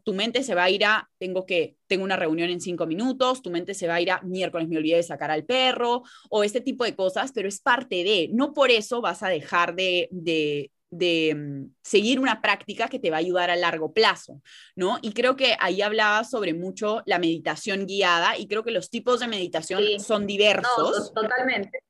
[0.04, 3.37] tu mente se va a ir a, tengo que, tengo una reunión en cinco minutos,
[3.42, 6.44] tu mente se va a ir a miércoles, me olvidé de sacar al perro, o
[6.44, 10.08] este tipo de cosas, pero es parte de, no por eso vas a dejar de,
[10.10, 14.40] de, de um, seguir una práctica que te va a ayudar a largo plazo,
[14.76, 14.98] ¿no?
[15.02, 19.20] Y creo que ahí hablaba sobre mucho la meditación guiada y creo que los tipos
[19.20, 20.00] de meditación sí.
[20.00, 21.12] son diversos.
[21.14, 21.82] No, totalmente.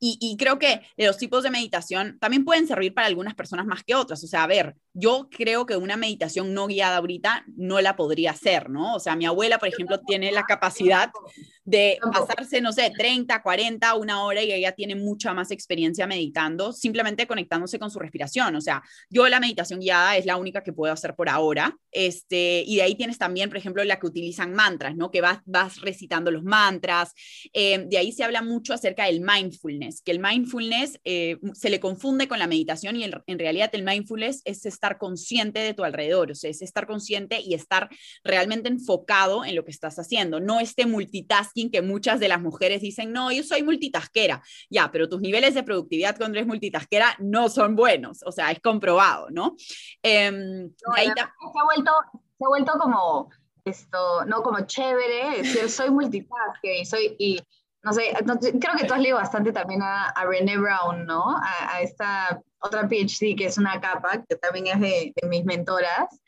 [0.00, 3.94] Y, creo que los tipos de meditación también pueden servir para algunas personas más que
[3.94, 4.22] otras.
[4.24, 8.32] O sea, a ver, yo creo que una meditación no guiada ahorita no la podría
[8.32, 8.94] hacer, ¿no?
[8.94, 11.10] O sea, mi abuela, por ejemplo, tiene la capacidad
[11.64, 16.72] de pasarse, no sé, 30, 40, una hora y ella tiene mucha más experiencia meditando,
[16.72, 18.54] simplemente conectándose con su respiración.
[18.56, 21.76] O sea, yo la meditación guiada es la única que puedo hacer por ahora.
[21.90, 25.10] Este, y de ahí tienes también, por ejemplo, la que utilizan mantras, ¿no?
[25.10, 27.12] Que vas, vas recitando los mantras.
[27.52, 31.80] Eh, de ahí se habla mucho acerca del mindfulness, que el mindfulness eh, se le
[31.80, 36.32] confunde con la meditación y en realidad el mindfulness es estar consciente de tu alrededor,
[36.32, 37.88] o sea, es estar consciente y estar
[38.24, 42.82] realmente enfocado en lo que estás haciendo, no este multitasking que muchas de las mujeres
[42.82, 47.48] dicen, no, yo soy multitasquera, ya, pero tus niveles de productividad cuando eres multitasquera no
[47.48, 49.54] son buenos, o sea, es comprobado, ¿no?
[50.02, 51.04] Em, se, ha
[51.64, 53.30] vuelto, se ha vuelto como
[53.64, 57.40] esto, no como chévere, decir soy multitasking y soy, y
[57.82, 61.36] no sé, creo que tú has leído bastante también a, a René Brown, ¿no?
[61.36, 65.44] A, a, esta otra PhD que es una capa, que también es de, de, mis
[65.44, 66.20] mentoras,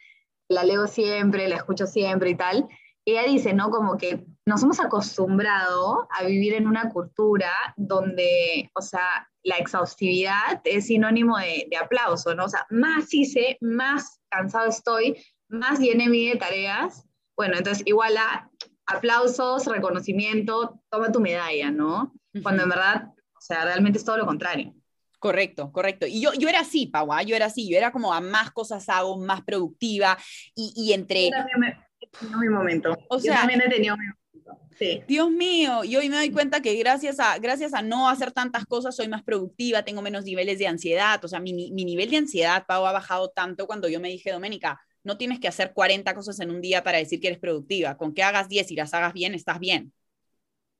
[0.48, 2.68] la leo siempre, la escucho siempre y tal.
[3.06, 3.70] Ella dice, ¿no?
[3.70, 10.60] Como que nos hemos acostumbrado a vivir en una cultura donde, o sea, la exhaustividad
[10.64, 12.46] es sinónimo de, de aplauso, ¿no?
[12.46, 17.06] O sea, más hice, más cansado estoy, más llené mi de tareas.
[17.36, 18.50] Bueno, entonces igual a
[18.86, 22.14] aplausos, reconocimiento, toma tu medalla, ¿no?
[22.42, 24.74] Cuando en verdad, o sea, realmente es todo lo contrario.
[25.18, 26.06] Correcto, correcto.
[26.06, 27.22] Y yo, yo era así, Pau, ¿ah?
[27.22, 30.18] yo era así, yo era como a más cosas hago, más productiva
[30.54, 31.26] y, y entre...
[31.26, 32.94] Yo también he tenido mi momento.
[33.08, 34.68] O sea, yo también he tenido mi momento.
[34.76, 35.02] Sí.
[35.08, 38.66] Dios mío, y hoy me doy cuenta que gracias a, gracias a no hacer tantas
[38.66, 42.18] cosas soy más productiva, tengo menos niveles de ansiedad, o sea, mi, mi nivel de
[42.18, 46.14] ansiedad, Pau, ha bajado tanto cuando yo me dije, Doménica, no tienes que hacer 40
[46.14, 47.96] cosas en un día para decir que eres productiva.
[47.96, 49.92] Con que hagas 10 y las hagas bien, estás bien.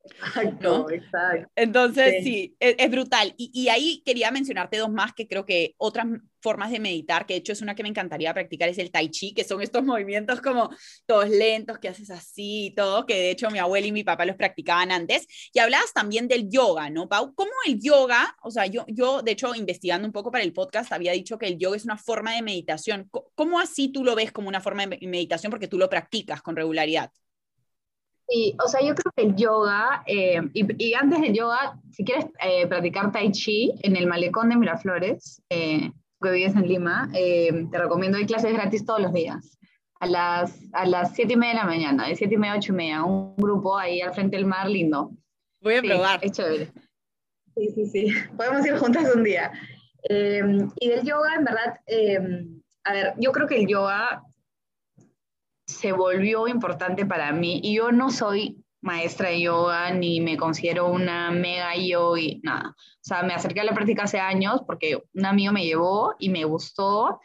[0.05, 1.51] Exacto, exacto.
[1.57, 3.35] Entonces, sí, e, es, brutal.
[3.39, 6.07] Y, y, ahí quería mencionarte dos más que creo que otras
[6.43, 9.09] formas de meditar, que de hecho es una que me encantaría practicar, es el tai
[9.09, 10.69] chi, que son estos movimientos como
[11.07, 14.27] todos lentos que haces así y todo, que de hecho mi abuela y mi papá
[14.27, 15.27] los practicaban antes.
[15.55, 17.35] Y hablabas también del yoga, ¿no, Pau?
[17.35, 20.93] ¿Cómo el yoga, o sea, yo, yo de hecho investigando un poco para el podcast
[20.93, 23.09] había dicho que el yoga es una forma de meditación.
[23.35, 26.57] ¿Cómo así tú lo ves como una forma de meditación porque tú lo practicas con
[26.57, 27.11] regularidad?
[28.29, 32.27] Sí, o sea, yo creo que el yoga, eh, y, antes del yoga, si quieres
[32.41, 37.79] eh, practicar tai chi en el malecón de Miraflores, eh, que vives en Lima, te
[37.79, 39.59] recomiendo, hay clases gratis todos los días,
[40.01, 42.57] a las, a las 7 y media de la mañana, de 7 y media a
[42.57, 45.11] 8 y media, un grupo ahí al frente del mar lindo.
[45.61, 46.21] Voy a probar.
[46.23, 46.73] Es chévere.
[47.55, 48.07] Sí, sí, sí,
[48.39, 49.53] podemos ir juntas un día.
[50.09, 51.79] y del yoga, en verdad,
[52.85, 54.23] a ver, yo creo que el yoga
[55.67, 60.89] se volvió importante para mí y yo no soy maestra de yoga ni me considero
[60.89, 62.75] una mega yogi, nada.
[62.77, 66.29] O sea, me acerqué a la práctica hace años porque un amigo me llevó y
[66.29, 67.19] me gustó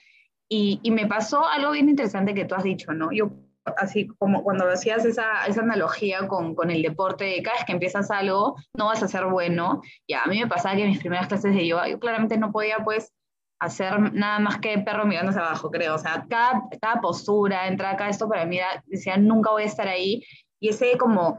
[0.47, 3.11] y, y me pasó algo bien interesante que tú has dicho, ¿no?
[3.11, 3.31] Yo,
[3.77, 8.09] así como cuando hacías esa, esa analogía con, con, el deporte, cada vez que empiezas
[8.09, 11.27] algo no vas a ser bueno, ya, a mí me pasaba que en mis primeras
[11.27, 13.13] clases de yoga yo claramente no podía pues
[13.59, 15.95] hacer nada más que perro mirándose abajo, creo.
[15.95, 19.87] O sea, cada, cada postura, entrar acá, esto para mí decía, nunca voy a estar
[19.87, 20.23] ahí.
[20.59, 21.37] Y ese como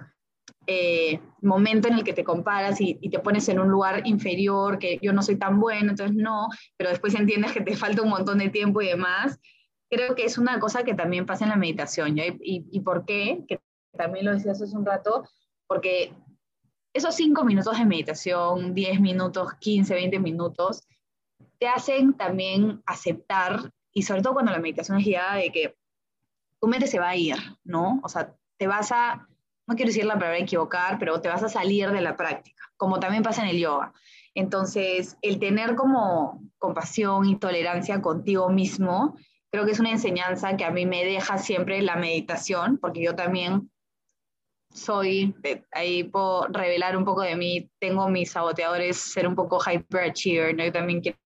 [0.67, 4.79] eh, momento en el que te comparas y, y, te pones en un lugar inferior,
[4.79, 8.11] que yo no soy tan bueno, entonces no, pero después entiendes que te falta un
[8.11, 9.39] montón de tiempo y demás.
[9.91, 12.15] Creo que es una cosa que también pasa en la meditación.
[12.17, 12.27] ¿ya?
[12.27, 13.45] Y, y, por qué?
[13.49, 13.61] Que
[13.97, 15.25] también lo decías hace un rato,
[15.67, 16.13] porque
[16.93, 20.83] esos cinco minutos de meditación, 10 minutos, 15, 20 minutos,
[21.61, 25.77] te hacen también aceptar, y sobre todo cuando la meditación es guiada, de que
[26.59, 28.01] tu mente se va a ir, ¿no?
[28.03, 29.29] O sea, te vas a,
[29.67, 32.99] no quiero decir la palabra equivocar, pero te vas a salir de la práctica, como
[32.99, 33.93] también pasa en el yoga.
[34.35, 39.17] Entonces, el tener como compasión y tolerancia contigo mismo,
[39.51, 43.15] creo que es una enseñanza que a mí me deja siempre la meditación, porque yo
[43.15, 43.71] también
[44.73, 45.35] soy,
[45.73, 50.65] ahí puedo revelar un poco de mí, tengo mis saboteadores, ser un poco hyperachiever, ¿no?
[50.65, 51.19] Yo también quiero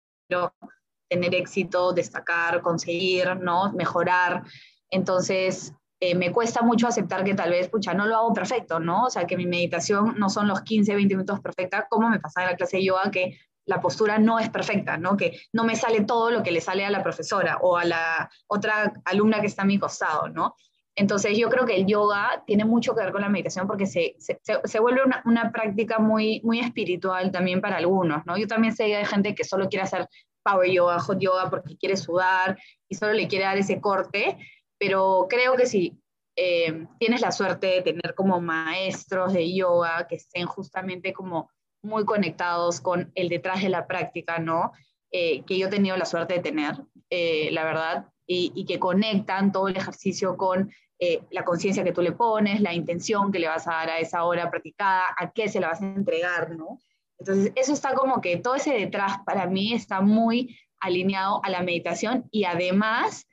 [1.08, 3.72] tener éxito, destacar, conseguir, ¿no?
[3.72, 4.42] Mejorar.
[4.90, 9.04] Entonces, eh, me cuesta mucho aceptar que tal vez, pucha, no lo hago perfecto, ¿no?
[9.04, 12.46] O sea, que mi meditación no son los 15, 20 minutos perfecta, como me pasaba
[12.46, 15.16] en la clase de yoga, que la postura no es perfecta, ¿no?
[15.16, 18.30] Que no me sale todo lo que le sale a la profesora o a la
[18.46, 20.54] otra alumna que está a mi costado, ¿no?
[20.96, 24.14] Entonces yo creo que el yoga tiene mucho que ver con la meditación porque se,
[24.18, 28.36] se, se vuelve una, una, práctica muy, muy espiritual también para algunos, ¿no?
[28.36, 30.08] Yo también sé de gente que solo quiere hacer
[30.44, 34.38] power yoga, hot yoga porque quiere sudar y solo le quiere dar ese corte,
[34.78, 35.98] pero creo que si
[36.36, 41.50] eh, tienes la suerte de tener como maestros de yoga que estén justamente como
[41.82, 44.72] muy conectados con el detrás de la práctica, ¿no?
[45.10, 46.74] Eh, que yo he tenido la suerte de tener,
[47.10, 52.02] eh, la verdad, y, que conectan todo el ejercicio con eh, la conciencia que tú
[52.02, 55.48] le pones, la intención que le vas a dar a esa hora practicada, a qué
[55.48, 56.78] se la vas a entregar, ¿no?
[57.18, 61.62] Entonces, eso está como que todo ese detrás para mí está muy alineado a la
[61.62, 63.26] meditación y además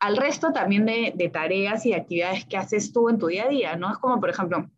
[0.00, 3.76] al resto también de, tareas y actividades que haces tú en tu día a día,
[3.76, 3.90] ¿no?
[3.90, 4.68] Es como, por ejemplo,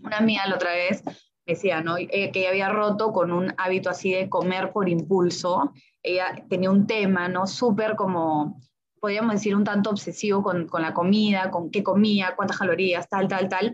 [0.00, 1.02] una mía la otra vez
[1.46, 1.96] decía, ¿no?
[1.96, 5.72] Eh, que ella había roto con un hábito así de comer por impulso.
[6.02, 7.46] Ella tenía un tema, ¿no?
[7.46, 8.60] Súper como,
[9.00, 13.28] podríamos decir, un tanto obsesivo con, con, la comida, con qué comía, cuántas calorías, tal,
[13.28, 13.72] tal, tal.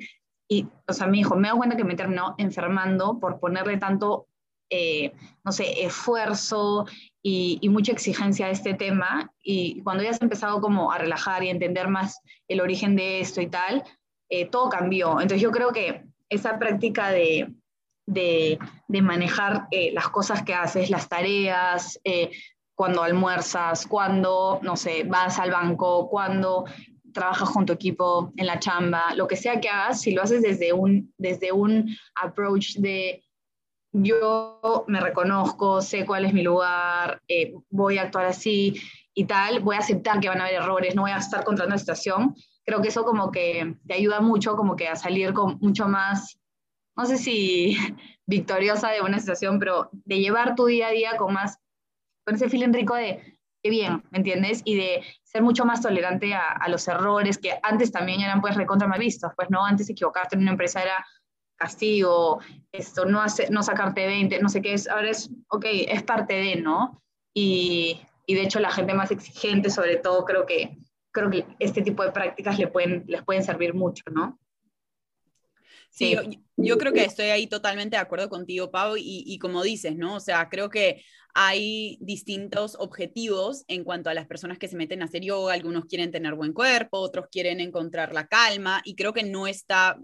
[0.49, 4.29] Y, o sea, me dijo, me doy cuenta que me terminó enfermando por ponerle tanto,
[4.71, 5.13] eh,
[5.45, 6.87] no sé, esfuerzo
[7.23, 9.33] y, y, mucha exigencia a este tema.
[9.43, 13.41] Y cuando ya se empezado como a relajar y entender más el origen de esto
[13.41, 13.83] y tal,
[14.29, 15.13] eh, todo cambió.
[15.13, 17.55] Entonces yo creo que esa práctica de,
[18.07, 18.59] de,
[18.89, 22.01] de manejar eh, las cosas que haces, las tareas,
[22.75, 26.65] cuando almuerzas, cuando, no sé, vas al banco, cuando
[27.13, 30.43] trabajas con tu equipo en la chamba, lo que sea que hagas, si lo haces
[30.43, 33.23] desde un, desde un approach de
[33.93, 38.75] yo me reconozco, sé cuál es mi lugar, eh, voy a actuar así
[39.15, 41.67] y tal, voy a aceptar que van a haber errores, no voy a estar contra
[41.67, 42.35] una situación,
[42.65, 46.41] creo que eso como que te ayuda mucho como que a salir con mucho más,
[46.97, 47.77] no sé si
[48.27, 51.61] victoriosa de una situación, pero de llevar tu día a día con más,
[52.25, 54.61] con ese feeling rico de qué bien, ¿me entiendes?
[54.65, 58.87] Y de ser mucho más tolerante a, los errores que antes también eran pues recontra
[58.87, 61.05] mal vistos, pues no, antes equivocarte en una empresa era
[61.57, 62.41] castigo,
[62.73, 66.35] esto, no, hace, no sacarte 20, no sé qué es, ahora es, ok, es parte
[66.35, 67.03] de, ¿no?
[67.33, 70.77] Y, y de hecho la gente más exigente, sobre todo, creo que,
[71.11, 74.39] creo que este tipo de prácticas le pueden, les pueden servir mucho, ¿no?
[75.95, 76.17] Sí,
[76.57, 80.17] yo, creo que estoy ahí totalmente de acuerdo contigo, Pau, y, y, como dices, ¿no?
[80.17, 81.05] O sea, creo que
[81.35, 85.55] hay distintos objetivos en cuanto a las personas que se meten a hacer yoga.
[85.55, 89.97] Algunos quieren tener buen cuerpo, otros quieren encontrar la calma y creo que no está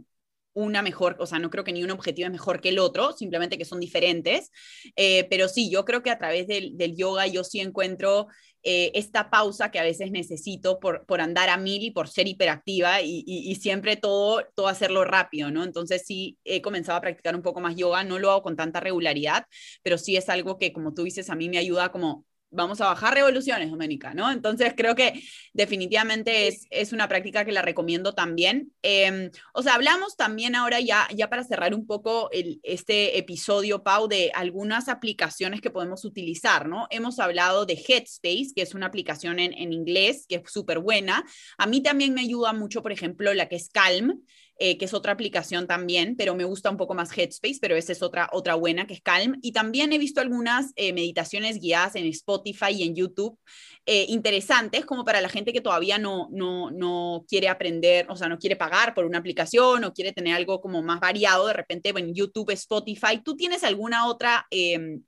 [0.60, 3.12] una mejor, o sea, no creo que ni un objetivo es mejor que el otro,
[3.12, 4.50] simplemente que son diferentes.
[4.96, 8.28] Eh, pero sí, yo creo que a través del, yoga yo sí encuentro
[8.62, 12.28] eh, esta pausa que a veces necesito por, por, andar a mil y por ser
[12.28, 15.64] hiperactiva y, y, siempre todo, todo hacerlo rápido, ¿no?
[15.64, 18.80] Entonces sí he comenzado a practicar un poco más yoga, no lo hago con tanta
[18.80, 19.46] regularidad,
[19.82, 22.86] pero sí es algo que, como tú dices, a mí me ayuda como vamos a
[22.86, 24.30] bajar revoluciones, Doménica, ¿no?
[24.30, 28.72] Entonces creo que definitivamente es, es una práctica que la recomiendo también.
[28.82, 33.82] Em, o sea, hablamos también ahora ya, ya para cerrar un poco el, este episodio,
[33.82, 36.86] Pau, de algunas aplicaciones que podemos utilizar, ¿no?
[36.90, 41.24] Hemos hablado de Headspace, que es una aplicación en, en inglés, que es súper buena.
[41.58, 44.22] A mí también me ayuda mucho, por ejemplo, la que es Calm,
[44.62, 47.92] eh, que es otra aplicación también, pero me gusta un poco más Headspace, pero esa
[47.92, 49.38] es otra, otra buena, que es Calm.
[49.40, 53.38] Y también he visto algunas eh, meditaciones guiadas en Spotify y en YouTube
[53.86, 58.28] eh, interesantes, como para la gente que todavía no, no, no quiere aprender, o sea,
[58.28, 61.88] no quiere pagar por una aplicación o quiere tener algo como más variado, de repente
[61.96, 63.22] en YouTube, Spotify.
[63.24, 64.46] ¿Tú tienes alguna otra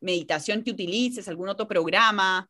[0.01, 2.49] meditación que utilices, algún otro programa?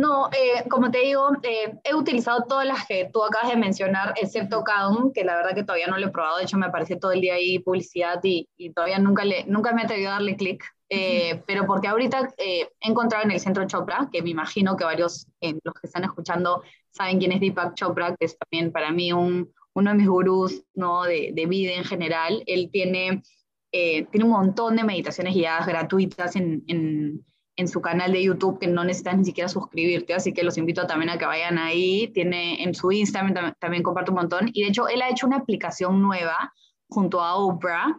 [0.00, 4.14] No, eh, como te digo, eh, he utilizado todas las que tú acabas de mencionar,
[4.16, 6.96] excepto Calm, que la verdad que todavía no lo he probado, de hecho me aparece
[6.96, 10.14] todo el día ahí publicidad y, y todavía nunca, le, nunca me he atrevido a
[10.14, 14.74] darle clic, eh, pero porque ahorita he encontrado en el centro Chopra, que me imagino
[14.74, 18.92] que varios, los que están escuchando, saben quién es Deepak Chopra, que es también para
[18.92, 21.02] mí un, uno de mis gurús ¿no?
[21.02, 23.22] de, de vida en general, él tiene...
[23.70, 27.22] tiene un montón de meditaciones guiadas gratuitas en, en
[27.60, 30.86] en su canal de YouTube que no necesitas ni siquiera suscribirte, así que los invito
[30.86, 32.08] también a que vayan ahí.
[32.08, 34.50] Tiene en su Instagram también, comparte un montón.
[34.52, 36.52] Y de hecho, él ha hecho una aplicación nueva
[36.88, 37.96] junto a Oprah,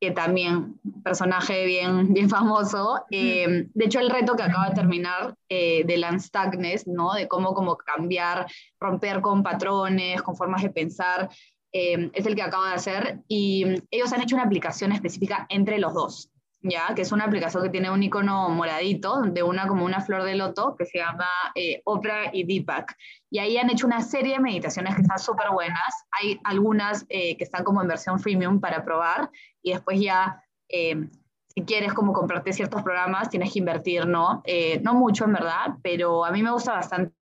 [0.00, 3.04] que también, personaje bien, bien famoso.
[3.10, 7.14] Eh, de hecho, el reto que acaba de terminar eh, de Lance Tagnes, ¿no?
[7.14, 8.46] De cómo como cambiar,
[8.78, 11.28] romper con patrones, con formas de pensar,
[11.72, 13.20] eh, es el que acaba de hacer.
[13.28, 16.30] Y ellos han hecho una aplicación específica entre los dos
[16.62, 20.24] ya, que es una aplicación que tiene un icono moradito, de una como una flor
[20.24, 22.96] de loto, que se llama eh, Oprah y Deepak.
[23.30, 26.04] Y ahí han hecho una serie de meditaciones que están súper buenas.
[26.20, 29.30] Hay algunas eh, que están como en versión freemium para probar,
[29.62, 31.08] y después ya, eh,
[31.48, 34.42] si quieres como comprarte ciertos programas, tienes que invertir, ¿no?
[34.82, 37.14] no mucho, en verdad, pero a mí me gusta bastante.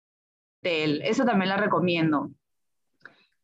[0.64, 2.32] Eso también la recomiendo.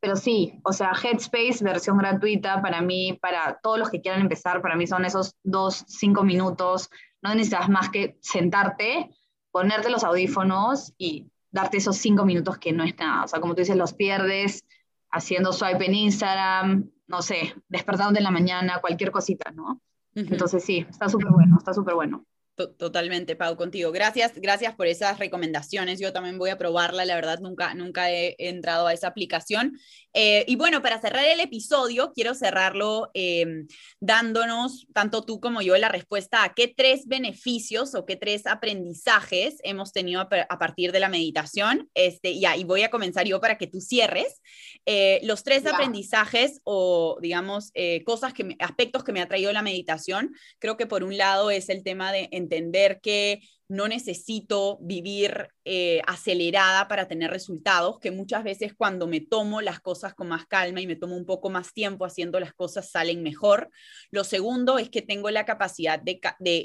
[0.04, 4.62] Pero sí, o sea, Headspace, versión gratuita, para mí, para todos los que quieran empezar,
[4.62, 6.90] para mí son esos dos, cinco minutos.
[7.22, 9.12] No necesitas más que sentarte,
[9.50, 13.24] ponerte los audífonos y darte esos cinco minutos que no es nada.
[13.24, 14.66] O sea, como tú dices, los pierdes
[15.10, 19.80] haciendo swipe en Instagram, no sé, despertándote en la mañana, cualquier cosita, ¿no?
[20.16, 22.26] Entonces sí, está súper bueno, está súper bueno.
[22.56, 23.92] Totalmente, Pau, contigo.
[23.92, 26.00] Gracias, gracias por esas recomendaciones.
[26.00, 29.80] Yo también voy a probarla, la verdad nunca, nunca he entrado a esa aplicación.
[30.14, 33.66] Eh, y bueno, para cerrar el episodio, quiero cerrarlo em,
[34.00, 39.56] dándonos, tanto tú como yo, la respuesta a qué tres beneficios o qué tres aprendizajes
[39.64, 41.90] hemos tenido a, partir de la meditación.
[41.96, 44.44] Este, ya, y voy a comenzar yo para que tú cierres.
[44.86, 49.64] Eh, los tres aprendizajes o, digamos, eh, cosas que, aspectos que me ha traído la
[49.64, 55.48] meditación, creo que por un lado es el tema de entender que no necesito vivir
[55.66, 60.46] eh, acelerada para tener resultados, que muchas veces cuando me tomo las cosas con más
[60.46, 63.72] calma y me tomo un poco más tiempo haciendo las cosas salen mejor.
[64.12, 66.20] Lo segundo es que tengo la capacidad de,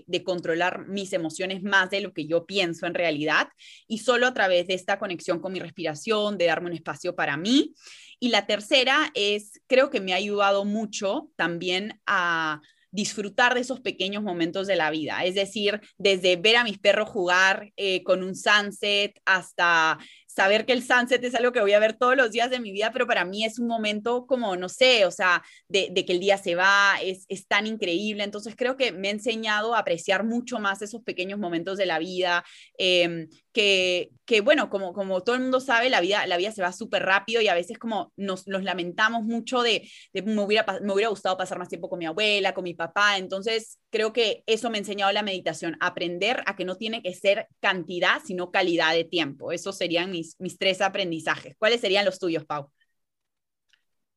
[0.06, 3.48] de controlar mis emociones más de lo que yo pienso en realidad
[3.86, 7.36] y solo a través de esta conexión con mi respiración, de darme un espacio para
[7.36, 7.74] mí.
[8.20, 12.60] Y la tercera es, creo que me ha ayudado mucho también a
[12.90, 15.24] disfrutar de esos pequeños momentos de la vida.
[15.24, 19.98] Es decir, desde ver a mis perros jugar eh, con un sunset hasta
[20.38, 22.70] saber que el sunset es algo que voy a ver todos los días de mi
[22.70, 26.20] vida, pero para mí es un momento como, no sé, o sea, de, que el
[26.20, 28.22] día se va, es, es, tan increíble.
[28.22, 31.98] Entonces creo que me ha enseñado a apreciar mucho más esos pequeños momentos de la
[31.98, 32.44] vida,
[32.78, 36.62] em, que, que, bueno, como, como todo el mundo sabe, la vida, la vida se
[36.62, 40.64] va súper rápido y a veces como nos, nos lamentamos mucho de, de me, hubiera,
[40.82, 43.18] me hubiera gustado pasar más tiempo con mi abuela, con mi papá.
[43.18, 47.14] Entonces creo que eso me ha enseñado la meditación, aprender a que no tiene que
[47.14, 49.52] ser cantidad, sino calidad de tiempo.
[49.52, 51.56] Esos serían mis mis, tres aprendizajes.
[51.58, 52.70] ¿Cuáles serían los tuyos, Pau?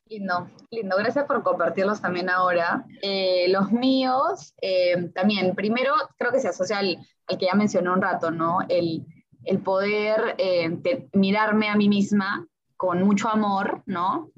[0.05, 0.97] Lindo, lindo.
[0.97, 2.85] Gracias por compartirlos también ahora.
[3.01, 6.97] Eh, los míos, eh, también, primero creo que se asocia al,
[7.27, 8.59] que ya mencioné un rato, ¿no?
[8.67, 9.05] El,
[9.45, 12.45] el poder eh, mirarme a mí misma
[12.75, 14.31] con mucho amor, ¿no?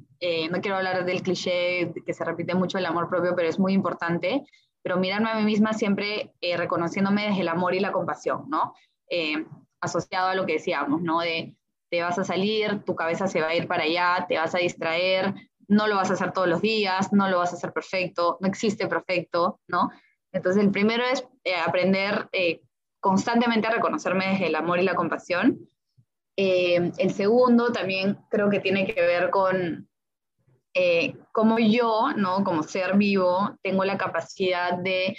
[0.52, 3.74] no quiero hablar del cliché que se repite mucho el amor propio, pero es muy
[3.74, 4.46] importante,
[4.84, 8.74] pero mirarme a mí misma siempre reconociéndome desde el amor y la compasión, ¿no?
[9.82, 11.20] asociado a lo que decíamos, ¿no?
[11.20, 11.56] De
[11.94, 14.58] te vas a salir, tu cabeza se va a ir para allá, te vas a
[14.58, 15.36] distraer,
[15.68, 18.48] no lo vas a hacer todos los días, no lo vas a hacer perfecto, no
[18.48, 19.92] existe perfecto, ¿no?
[20.32, 22.62] Entonces, el primero es eh, aprender eh,
[23.00, 25.70] constantemente a reconocerme desde el amor y la compasión.
[26.36, 29.88] Eh, el segundo también creo que tiene que ver con
[31.34, 32.46] cómo yo, ¿no?
[32.46, 35.18] Como ser vivo, tengo la capacidad de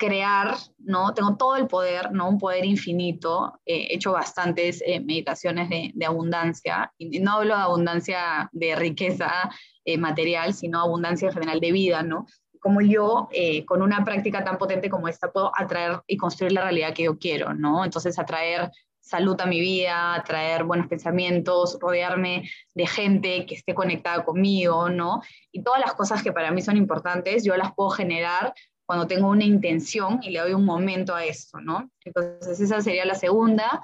[0.00, 1.12] crear, ¿no?
[1.12, 2.26] Tengo todo el poder, ¿no?
[2.26, 3.60] Un poder infinito.
[3.66, 6.90] he hecho bastantes eh, meditaciones de, abundancia.
[6.96, 9.50] Y no hablo de abundancia de riqueza
[9.84, 12.24] eh, material, sino abundancia en general de vida, ¿no?
[12.60, 16.62] Como yo, eh, con una práctica tan potente como esta, puedo atraer y construir la
[16.62, 17.84] realidad que yo quiero, ¿no?
[17.84, 18.70] Entonces, atraer
[19.10, 25.20] salud a mi vida, atraer buenos pensamientos, rodearme de gente que esté conectada conmigo, ¿no?
[25.50, 28.54] Y todas las cosas que para mí son importantes, yo las puedo generar
[28.86, 31.90] cuando tengo una intención y le doy un momento a eso, ¿no?
[32.04, 33.82] Entonces esa sería la segunda.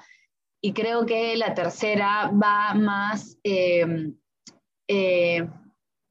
[0.61, 4.15] Y creo que la tercera va más, em,
[4.87, 5.45] eh,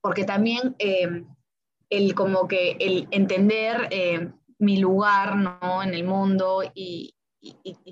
[0.03, 1.27] porque también em,
[1.89, 5.83] el como que el entender em, mi lugar, ¿no?
[5.83, 7.16] En el mundo y,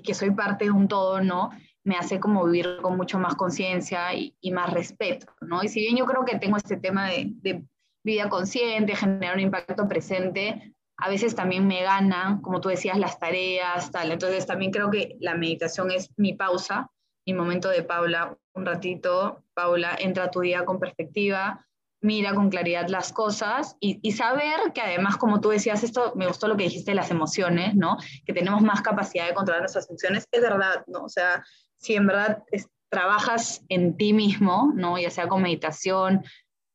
[0.03, 1.51] que soy parte de un todo, ¿no?
[1.83, 5.63] Me hace como vivir con mucho más conciencia y, más respeto, ¿no?
[5.63, 7.63] Y si bien yo creo que tengo este tema de, de
[8.03, 13.19] vida consciente, generar un impacto presente, a veces también me ganan, como tú decías, las
[13.19, 14.11] tareas, tal.
[14.11, 16.89] Entonces también creo que la meditación es mi pausa,
[17.25, 21.65] mi momento de Paula, un ratito, Paula, entra a tu día con perspectiva,
[22.05, 26.47] mira con claridad las cosas y, saber que además, como tú decías, esto me gustó
[26.47, 27.97] lo que dijiste las emociones, ¿no?
[28.25, 31.03] Que tenemos más capacidad de controlar nuestras emociones, es verdad, ¿no?
[31.03, 31.43] O sea,
[31.77, 32.43] si en verdad
[32.89, 34.97] trabajas en ti mismo, ¿no?
[34.97, 36.23] Ya sea con meditación,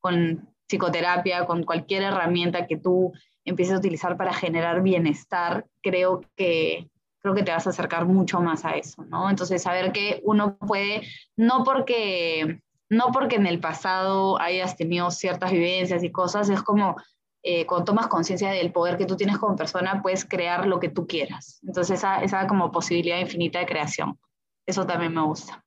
[0.00, 3.12] con psicoterapia, con cualquier herramienta que tú
[3.44, 6.88] empieces a utilizar para generar bienestar, creo que,
[7.20, 9.30] creo que te vas a acercar mucho más a eso, ¿no?
[9.30, 11.02] Entonces, saber que uno puede,
[11.36, 12.60] no porque,
[12.90, 16.96] no porque en el pasado hayas tenido ciertas vivencias y cosas, es como
[17.42, 20.90] eh, cuando tomas conciencia del poder que tú tienes como persona, puedes crear lo que
[20.90, 21.60] tú quieras.
[21.66, 24.18] Entonces, esa, esa como posibilidad infinita de creación.
[24.66, 25.64] Eso también me gusta.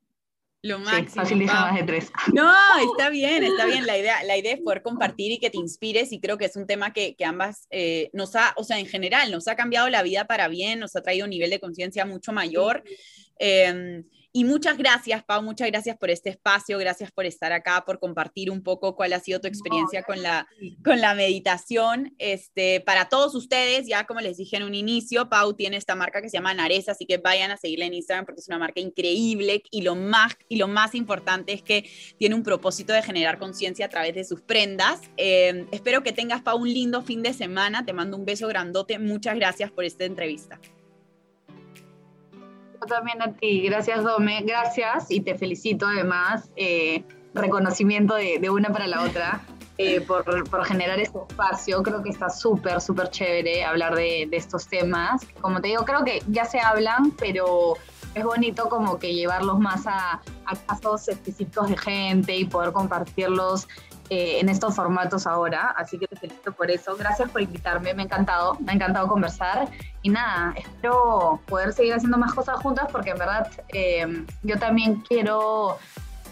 [0.62, 1.24] Lo máximo.
[1.24, 2.12] fácil dije más de tres.
[2.34, 2.54] No,
[2.92, 3.86] está bien, está bien.
[3.86, 6.56] La idea, la idea es poder compartir y que te inspires y creo que es
[6.56, 9.90] un tema que, que ambas eh, nos ha, o sea, en general, nos ha cambiado
[9.90, 12.84] la vida para bien, nos ha traído un nivel de conciencia mucho mayor.
[13.40, 14.04] Em,
[14.36, 18.50] Y muchas gracias, Pau, muchas gracias por este espacio, gracias por estar acá, por compartir
[18.50, 20.48] un poco cuál ha sido tu experiencia con, la,
[20.84, 22.16] con la meditación.
[22.18, 26.20] Este, para todos ustedes, ya como les dije en un inicio, Pau tiene esta marca
[26.20, 28.80] que se llama Naresa, así que vayan a seguirla en Instagram porque es una marca
[28.80, 33.38] increíble y lo más, y lo más importante es que tiene un propósito de generar
[33.38, 35.00] conciencia a través de sus prendas.
[35.16, 37.86] Eh, espero que tengas, Pau, un lindo fin de semana.
[37.86, 38.98] Te mando un beso grandote.
[38.98, 40.60] Muchas gracias por esta entrevista
[42.86, 43.62] también a ti.
[43.64, 44.42] Gracias, Dome.
[44.46, 46.50] Gracias y te felicito además.
[46.56, 47.04] Eh,
[47.34, 49.42] reconocimiento de, una para la otra
[49.78, 51.82] eh, por, por, generar este espacio.
[51.82, 55.26] Creo que está súper, súper chévere hablar de, de, estos temas.
[55.42, 57.76] Como te digo, creo que ya se hablan, pero
[58.14, 63.68] es bonito como que llevarlos más a, a casos específicos de gente y poder compartirlos
[64.10, 66.96] eh, en estos formatos ahora, así que te felicito por eso.
[66.98, 69.70] Gracias por invitarme, me ha encantado, me ha encantado conversar
[70.02, 75.02] y nada, espero poder seguir haciendo más cosas juntas porque en verdad eh, yo también
[75.08, 75.78] quiero,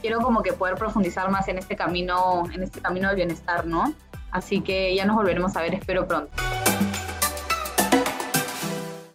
[0.02, 3.94] quiero como que poder profundizar más en este camino, en este camino del bienestar, ¿no?
[4.32, 6.32] Así que ya nos volveremos a ver, espero pronto.